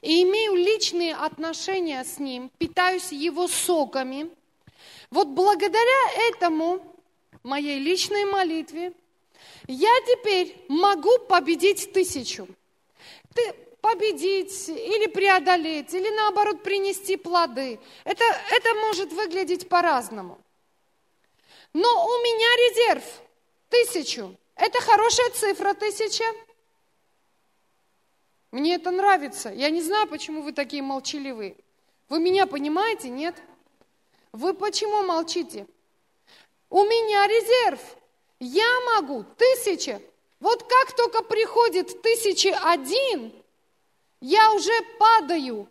и 0.00 0.22
имею 0.22 0.54
личные 0.54 1.14
отношения 1.14 2.02
с 2.02 2.18
Ним, 2.18 2.50
питаюсь 2.56 3.12
Его 3.12 3.48
соками, 3.48 4.30
вот 5.10 5.28
благодаря 5.28 6.28
этому, 6.30 6.80
моей 7.42 7.78
личной 7.78 8.24
молитве, 8.24 8.94
я 9.66 9.92
теперь 10.06 10.56
могу 10.68 11.18
победить 11.28 11.92
тысячу. 11.92 12.48
Ты 13.34 13.54
победить 13.80 14.68
или 14.68 15.06
преодолеть, 15.06 15.92
или 15.94 16.08
наоборот 16.10 16.62
принести 16.62 17.16
плоды. 17.16 17.80
Это, 18.04 18.24
это 18.50 18.74
может 18.74 19.12
выглядеть 19.12 19.68
по-разному. 19.68 20.40
Но 21.72 21.88
у 21.88 22.22
меня 22.22 22.56
резерв 22.68 23.04
тысячу. 23.68 24.36
Это 24.56 24.80
хорошая 24.80 25.30
цифра 25.30 25.74
тысяча. 25.74 26.24
Мне 28.50 28.74
это 28.74 28.90
нравится. 28.90 29.50
Я 29.50 29.70
не 29.70 29.80
знаю, 29.80 30.08
почему 30.08 30.42
вы 30.42 30.52
такие 30.52 30.82
молчаливые. 30.82 31.56
Вы 32.08 32.18
меня 32.18 32.46
понимаете, 32.46 33.08
нет? 33.08 33.36
Вы 34.32 34.54
почему 34.54 35.02
молчите? 35.04 35.66
У 36.68 36.82
меня 36.82 37.26
резерв. 37.26 37.80
Я 38.40 38.80
могу 38.96 39.24
тысяча. 39.36 40.02
Вот 40.40 40.62
как 40.64 40.96
только 40.96 41.22
приходит 41.22 42.02
тысячи 42.02 42.48
один, 42.48 43.32
я 44.20 44.52
уже 44.52 44.72
падаю 44.98 45.68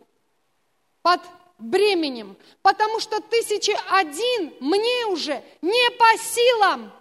под 1.01 1.21
бременем, 1.57 2.35
потому 2.61 2.99
что 2.99 3.19
тысячи 3.21 3.75
один 3.89 4.53
мне 4.59 5.05
уже 5.07 5.43
не 5.61 5.91
по 5.91 6.17
силам. 6.17 6.91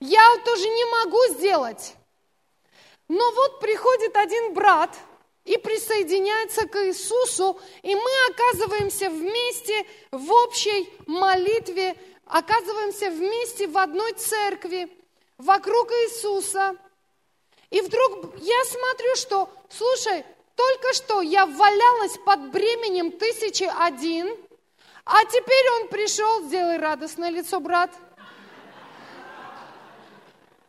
Я 0.00 0.24
тоже 0.44 0.68
не 0.68 0.84
могу 0.84 1.34
сделать. 1.34 1.94
Но 3.08 3.30
вот 3.32 3.60
приходит 3.60 4.16
один 4.16 4.54
брат 4.54 4.96
и 5.44 5.56
присоединяется 5.58 6.66
к 6.66 6.86
Иисусу, 6.86 7.60
и 7.82 7.94
мы 7.94 8.10
оказываемся 8.30 9.10
вместе 9.10 9.86
в 10.10 10.32
общей 10.32 10.88
молитве 11.06 11.96
оказываемся 12.32 13.10
вместе 13.10 13.68
в 13.68 13.76
одной 13.76 14.12
церкви, 14.14 14.88
вокруг 15.38 15.90
Иисуса. 15.90 16.76
И 17.72 17.80
вдруг 17.80 18.36
я 18.36 18.64
смотрю, 18.66 19.16
что, 19.16 19.48
слушай, 19.70 20.26
только 20.54 20.92
что 20.92 21.22
я 21.22 21.46
валялась 21.46 22.18
под 22.18 22.50
бременем 22.50 23.10
тысячи 23.12 23.66
один, 23.80 24.28
а 25.06 25.24
теперь 25.24 25.70
он 25.80 25.88
пришел, 25.88 26.42
сделай 26.42 26.76
радостное 26.76 27.30
лицо, 27.30 27.60
брат. 27.60 27.90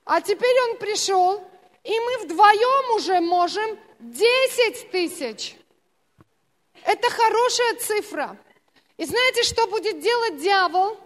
А 0.06 0.22
теперь 0.22 0.56
он 0.70 0.78
пришел, 0.78 1.46
и 1.84 2.00
мы 2.00 2.20
вдвоем 2.20 2.96
уже 2.96 3.20
можем 3.20 3.78
10 4.00 4.90
тысяч. 4.92 5.58
Это 6.86 7.10
хорошая 7.10 7.76
цифра. 7.76 8.38
И 8.96 9.04
знаете, 9.04 9.44
что 9.44 9.68
будет 9.68 10.00
делать 10.00 10.38
дьявол? 10.38 10.98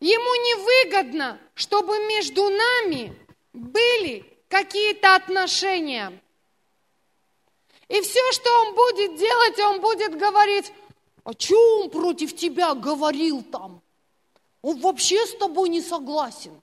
Ему 0.00 0.34
невыгодно, 0.34 1.40
чтобы 1.54 1.98
между 2.00 2.50
нами 2.50 3.18
были 3.54 4.29
какие-то 4.50 5.14
отношения. 5.14 6.12
И 7.88 8.00
все, 8.02 8.32
что 8.32 8.50
он 8.60 8.74
будет 8.74 9.16
делать, 9.16 9.58
он 9.60 9.80
будет 9.80 10.18
говорить, 10.18 10.70
а 11.24 11.32
что 11.32 11.80
он 11.80 11.90
против 11.90 12.36
тебя 12.36 12.74
говорил 12.74 13.42
там? 13.42 13.80
Он 14.60 14.78
вообще 14.80 15.26
с 15.26 15.34
тобой 15.36 15.70
не 15.70 15.80
согласен. 15.80 16.60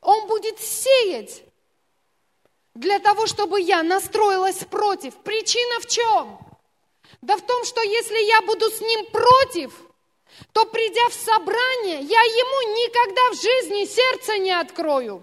Он 0.00 0.28
будет 0.28 0.60
сеять 0.60 1.42
для 2.74 3.00
того, 3.00 3.26
чтобы 3.26 3.60
я 3.60 3.82
настроилась 3.82 4.64
против. 4.64 5.16
Причина 5.16 5.80
в 5.80 5.86
чем? 5.86 6.38
Да 7.22 7.36
в 7.36 7.42
том, 7.42 7.64
что 7.64 7.82
если 7.82 8.24
я 8.28 8.42
буду 8.42 8.70
с 8.70 8.80
ним 8.80 9.06
против– 9.06 9.82
то 10.52 10.64
придя 10.66 11.08
в 11.08 11.14
собрание, 11.14 12.00
я 12.00 12.20
ему 12.20 12.72
никогда 12.76 13.30
в 13.30 13.34
жизни 13.34 13.84
сердце 13.86 14.38
не 14.38 14.52
открою. 14.52 15.22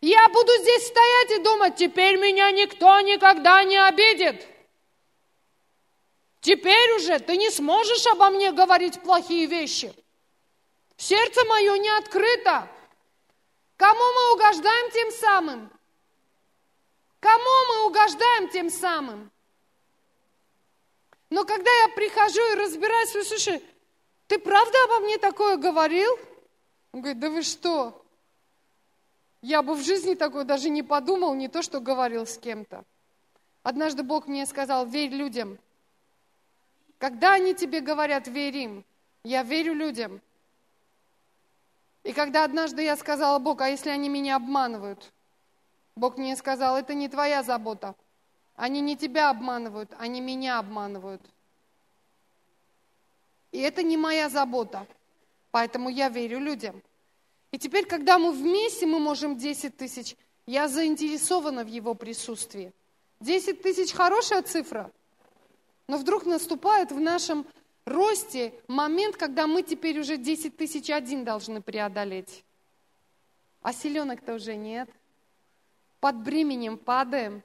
Я 0.00 0.28
буду 0.30 0.50
здесь 0.58 0.86
стоять 0.86 1.30
и 1.32 1.42
думать, 1.42 1.76
теперь 1.76 2.16
меня 2.18 2.50
никто 2.50 3.00
никогда 3.00 3.62
не 3.64 3.76
обидит. 3.76 4.46
Теперь 6.40 6.94
уже 6.94 7.18
ты 7.18 7.36
не 7.36 7.50
сможешь 7.50 8.06
обо 8.06 8.30
мне 8.30 8.50
говорить 8.50 9.02
плохие 9.02 9.44
вещи. 9.44 9.94
Сердце 10.96 11.44
мое 11.44 11.76
не 11.76 11.90
открыто. 11.98 12.66
Кому 13.76 14.00
мы 14.00 14.34
угождаем 14.34 14.90
тем 14.90 15.10
самым? 15.10 15.70
Кому 17.20 17.64
мы 17.68 17.86
угождаем 17.86 18.48
тем 18.48 18.70
самым? 18.70 19.30
Но 21.28 21.44
когда 21.44 21.70
я 21.82 21.88
прихожу 21.88 22.40
и 22.52 22.56
разбираюсь, 22.56 23.10
слушай, 23.10 23.62
ты 24.26 24.38
правда 24.38 24.84
обо 24.84 25.00
мне 25.00 25.18
такое 25.18 25.58
говорил? 25.58 26.18
Он 26.92 27.02
говорит, 27.02 27.20
да 27.20 27.28
вы 27.28 27.42
что? 27.42 27.99
Я 29.42 29.62
бы 29.62 29.74
в 29.74 29.82
жизни 29.82 30.14
такое 30.14 30.44
даже 30.44 30.68
не 30.68 30.82
подумал, 30.82 31.34
не 31.34 31.48
то, 31.48 31.62
что 31.62 31.80
говорил 31.80 32.26
с 32.26 32.36
кем-то. 32.36 32.84
Однажды 33.62 34.02
Бог 34.02 34.26
мне 34.26 34.44
сказал, 34.46 34.86
верь 34.86 35.12
людям. 35.12 35.58
Когда 36.98 37.34
они 37.34 37.54
тебе 37.54 37.80
говорят, 37.80 38.26
верь 38.28 38.56
им, 38.56 38.84
я 39.24 39.42
верю 39.42 39.74
людям. 39.74 40.20
И 42.02 42.12
когда 42.12 42.44
однажды 42.44 42.82
я 42.82 42.96
сказала 42.96 43.38
Бог, 43.38 43.60
а 43.60 43.68
если 43.68 43.90
они 43.90 44.08
меня 44.08 44.36
обманывают? 44.36 45.10
Бог 45.96 46.16
мне 46.16 46.36
сказал, 46.36 46.76
это 46.76 46.94
не 46.94 47.08
твоя 47.08 47.42
забота. 47.42 47.94
Они 48.56 48.80
не 48.80 48.96
тебя 48.96 49.30
обманывают, 49.30 49.90
они 49.98 50.20
меня 50.20 50.58
обманывают. 50.58 51.22
И 53.52 53.58
это 53.58 53.82
не 53.82 53.96
моя 53.96 54.28
забота. 54.28 54.86
Поэтому 55.50 55.88
я 55.88 56.08
верю 56.08 56.38
людям. 56.38 56.82
И 57.52 57.58
теперь, 57.58 57.86
когда 57.86 58.18
мы 58.18 58.32
вместе, 58.32 58.86
мы 58.86 58.98
можем 58.98 59.36
10 59.36 59.76
тысяч, 59.76 60.16
я 60.46 60.68
заинтересована 60.68 61.64
в 61.64 61.68
его 61.68 61.94
присутствии. 61.94 62.72
10 63.20 63.60
тысяч 63.60 63.92
хорошая 63.92 64.42
цифра, 64.42 64.90
но 65.86 65.98
вдруг 65.98 66.24
наступает 66.24 66.90
в 66.90 67.00
нашем 67.00 67.46
росте 67.84 68.54
момент, 68.66 69.16
когда 69.16 69.46
мы 69.46 69.62
теперь 69.62 69.98
уже 69.98 70.16
10 70.16 70.56
тысяч 70.56 70.90
один 70.90 71.24
должны 71.24 71.60
преодолеть. 71.60 72.44
А 73.62 73.72
селенок-то 73.72 74.34
уже 74.34 74.54
нет. 74.54 74.88
Под 76.00 76.16
бременем 76.16 76.78
падаем. 76.78 77.42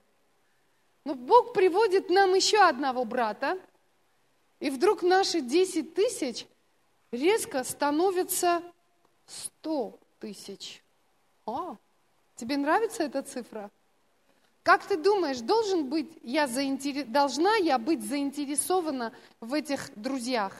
Но 1.03 1.13
Бог 1.13 1.53
приводит 1.53 2.09
нам 2.09 2.33
еще 2.33 2.59
одного 2.59 3.03
брата, 3.03 3.59
и 4.59 4.69
вдруг 4.69 5.03
наши 5.03 5.41
10 5.41 5.93
тысяч 5.93 6.47
резко 7.11 7.63
становятся 7.63 8.63
100 9.27 9.99
тысяч. 10.19 10.83
А, 11.45 11.75
тебе 12.35 12.57
нравится 12.57 13.03
эта 13.03 13.21
цифра? 13.21 13.69
Как 14.63 14.83
ты 14.83 14.97
думаешь, 14.97 15.41
должен 15.41 15.89
быть 15.89 16.09
я 16.23 16.47
заинтерес... 16.47 17.05
должна 17.05 17.55
я 17.55 17.77
быть 17.77 18.01
заинтересована 18.03 19.13
в 19.39 19.53
этих 19.53 19.91
друзьях? 19.95 20.53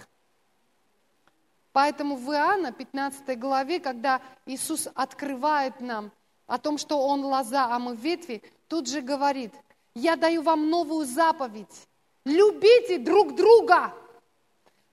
Поэтому 1.74 2.16
в 2.16 2.32
Иоанна 2.32 2.72
15 2.72 3.38
главе, 3.38 3.80
когда 3.80 4.22
Иисус 4.45 4.88
открывает 4.93 5.82
нам 5.82 6.11
о 6.47 6.57
том, 6.57 6.78
что 6.78 6.99
Он 6.99 7.26
лоза, 7.26 7.66
а 7.66 7.80
мы 7.80 7.95
ветви, 7.95 8.43
тут 8.68 8.88
же 8.88 9.01
говорит, 9.01 9.53
я 9.95 10.16
даю 10.16 10.41
вам 10.41 10.70
новую 10.70 11.05
заповедь. 11.05 11.88
Любите 12.26 12.97
друг 12.97 13.36
друга, 13.36 13.93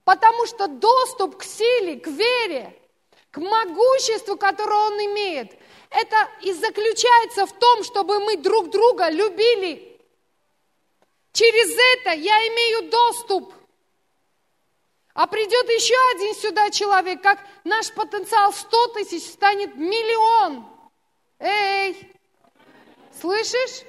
потому 0.05 0.47
что 0.47 0.69
доступ 0.69 1.37
к 1.37 1.43
силе, 1.45 2.01
к 2.01 2.07
вере, 2.07 2.82
к 3.33 3.39
могуществу, 3.39 4.37
которое 4.37 4.79
Он 4.79 4.93
имеет, 5.07 5.59
это 5.91 6.29
и 6.43 6.53
заключается 6.53 7.47
в 7.47 7.53
том, 7.59 7.83
чтобы 7.83 8.21
мы 8.21 8.37
друг 8.37 8.71
друга 8.71 9.09
любили. 9.09 10.01
Через 11.33 11.75
это 11.97 12.11
я 12.13 12.37
имею 12.49 12.91
доступ. 12.91 13.55
А 15.15 15.27
придет 15.27 15.69
еще 15.69 15.95
один 16.15 16.35
сюда 16.35 16.71
человек, 16.71 17.23
как 17.23 17.39
наш 17.65 17.91
потенциал 17.93 18.53
100 18.53 18.89
тысяч 18.89 19.25
станет 19.25 19.77
миллион. 19.77 20.67
Эй, 21.39 22.13
слышишь? 23.21 23.85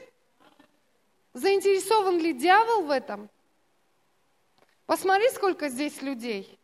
Заинтересован 1.34 2.18
ли 2.18 2.34
дьявол 2.34 2.84
в 2.84 2.92
этом? 2.92 3.30
Посмотри, 4.86 5.30
сколько 5.32 5.68
здесь 5.70 6.02
людей. 6.02 6.60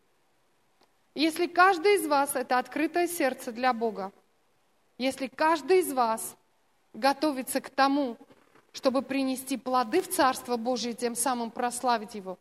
Если 1.19 1.47
каждый 1.47 1.95
из 1.95 2.07
вас 2.07 2.33
это 2.37 2.59
открытое 2.59 3.05
сердце 3.05 3.51
для 3.51 3.73
Бога, 3.73 4.13
если 4.97 5.27
каждый 5.27 5.79
из 5.79 5.91
вас 5.91 6.37
готовится 6.93 7.59
к 7.59 7.69
тому, 7.69 8.15
чтобы 8.71 9.01
принести 9.01 9.57
плоды 9.57 10.01
в 10.01 10.07
Царство 10.07 10.55
Божие 10.55 10.93
тем 10.93 11.15
самым 11.15 11.51
прославить 11.51 12.15
Его, 12.15 12.39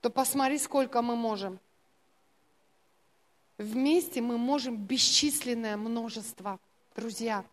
то 0.00 0.10
посмотри, 0.10 0.58
сколько 0.58 1.00
мы 1.00 1.14
можем. 1.14 1.60
Вместе 3.58 4.20
мы 4.20 4.36
можем 4.36 4.76
бесчисленное 4.76 5.76
множество, 5.76 6.58
друзья. 6.96 7.44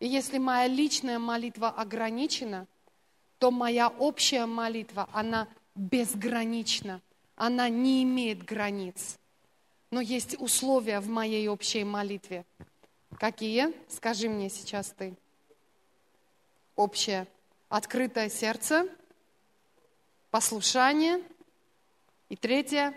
И 0.00 0.08
если 0.08 0.38
моя 0.38 0.66
личная 0.66 1.20
молитва 1.20 1.68
ограничена, 1.68 2.66
то 3.38 3.52
моя 3.52 3.86
общая 3.86 4.46
молитва, 4.46 5.08
она 5.12 5.46
безгранична, 5.76 7.00
она 7.44 7.68
не 7.68 8.04
имеет 8.04 8.44
границ. 8.44 9.18
Но 9.90 10.00
есть 10.00 10.40
условия 10.40 11.00
в 11.00 11.08
моей 11.08 11.48
общей 11.48 11.82
молитве. 11.82 12.44
Какие? 13.18 13.72
Скажи 13.88 14.28
мне 14.28 14.48
сейчас 14.48 14.94
ты. 14.96 15.16
Общее. 16.76 17.26
Открытое 17.68 18.28
сердце, 18.28 18.86
послушание. 20.30 21.20
И 22.28 22.36
третье. 22.36 22.94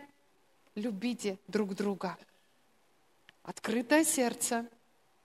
Любите 0.75 1.39
друг 1.47 1.73
друга. 1.73 2.15
Открытое 3.41 4.03
сердце, 4.03 4.67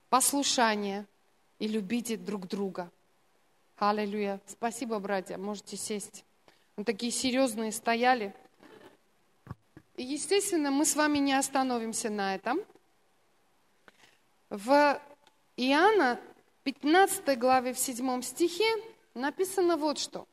послушание 0.09 1.05
и 1.59 1.67
любите 1.67 2.17
друг 2.17 2.47
друга. 2.47 2.89
Аллилуйя. 3.77 4.41
Спасибо, 4.47 4.97
братья. 4.97 5.37
Можете 5.37 5.77
сесть. 5.77 6.25
Мы 6.75 6.85
такие 6.85 7.11
серьезные 7.11 7.71
стояли. 7.71 8.33
Естественно, 10.01 10.71
мы 10.71 10.85
с 10.85 10.95
вами 10.95 11.19
не 11.19 11.33
остановимся 11.33 12.09
на 12.09 12.33
этом. 12.33 12.59
В 14.49 14.99
Иоанна 15.57 16.19
15 16.63 17.37
главе 17.37 17.73
в 17.73 17.77
7 17.77 18.21
стихе 18.23 18.65
написано 19.13 19.77
вот 19.77 19.99
что. 19.99 20.27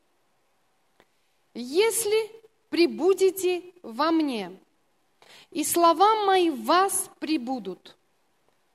«Если 1.53 2.31
прибудете 2.71 3.63
во 3.83 4.09
мне, 4.09 4.51
и 5.51 5.63
слова 5.63 6.25
мои 6.25 6.49
в 6.49 6.63
вас 6.65 7.07
прибудут, 7.19 7.95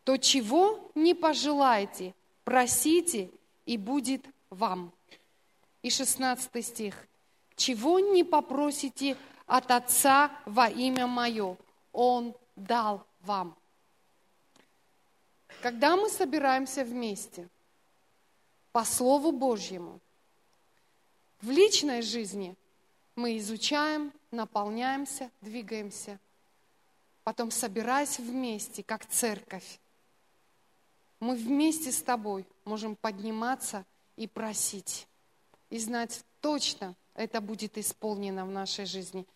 то 0.05 0.17
чего 0.17 0.93
не 0.95 1.15
пожелаете, 1.15 2.15
просите, 2.45 3.31
и 3.67 3.77
будет 3.77 4.25
вам». 4.49 4.93
И 5.83 5.91
16 5.91 6.65
стих. 6.65 7.09
«Чего 7.57 7.99
не 7.99 8.23
попросите 8.23 9.17
от 9.47 9.71
Отца 9.71 10.31
во 10.47 10.69
имя 10.69 11.07
Мое. 11.07 11.57
Он 11.93 12.35
дал 12.57 13.07
вам. 13.21 13.57
Когда 15.63 15.97
мы 15.97 16.11
собираемся 16.11 16.85
вместе 16.85 17.49
по 18.73 18.85
Слову 18.85 19.33
Божьему, 19.33 20.01
в 21.41 21.51
личной 21.51 22.03
жизни 22.03 22.57
мы 23.17 23.39
изучаем, 23.39 24.13
наполняемся, 24.31 25.31
двигаемся. 25.41 26.19
Потом, 27.23 27.51
собираясь 27.51 28.19
вместе, 28.19 28.83
как 28.83 29.07
церковь, 29.07 29.79
мы 31.21 31.37
вместе 31.37 31.93
с 31.93 32.03
тобой 32.03 32.45
можем 32.65 32.97
подниматься 32.97 33.85
и 34.17 34.27
просить. 34.27 35.07
И 35.71 35.79
знать 35.79 36.25
точно, 36.41 36.95
это 37.15 37.41
будет 37.41 37.79
исполнено 37.79 38.45
в 38.45 38.51
нашей 38.51 38.87
жизни. 38.87 39.27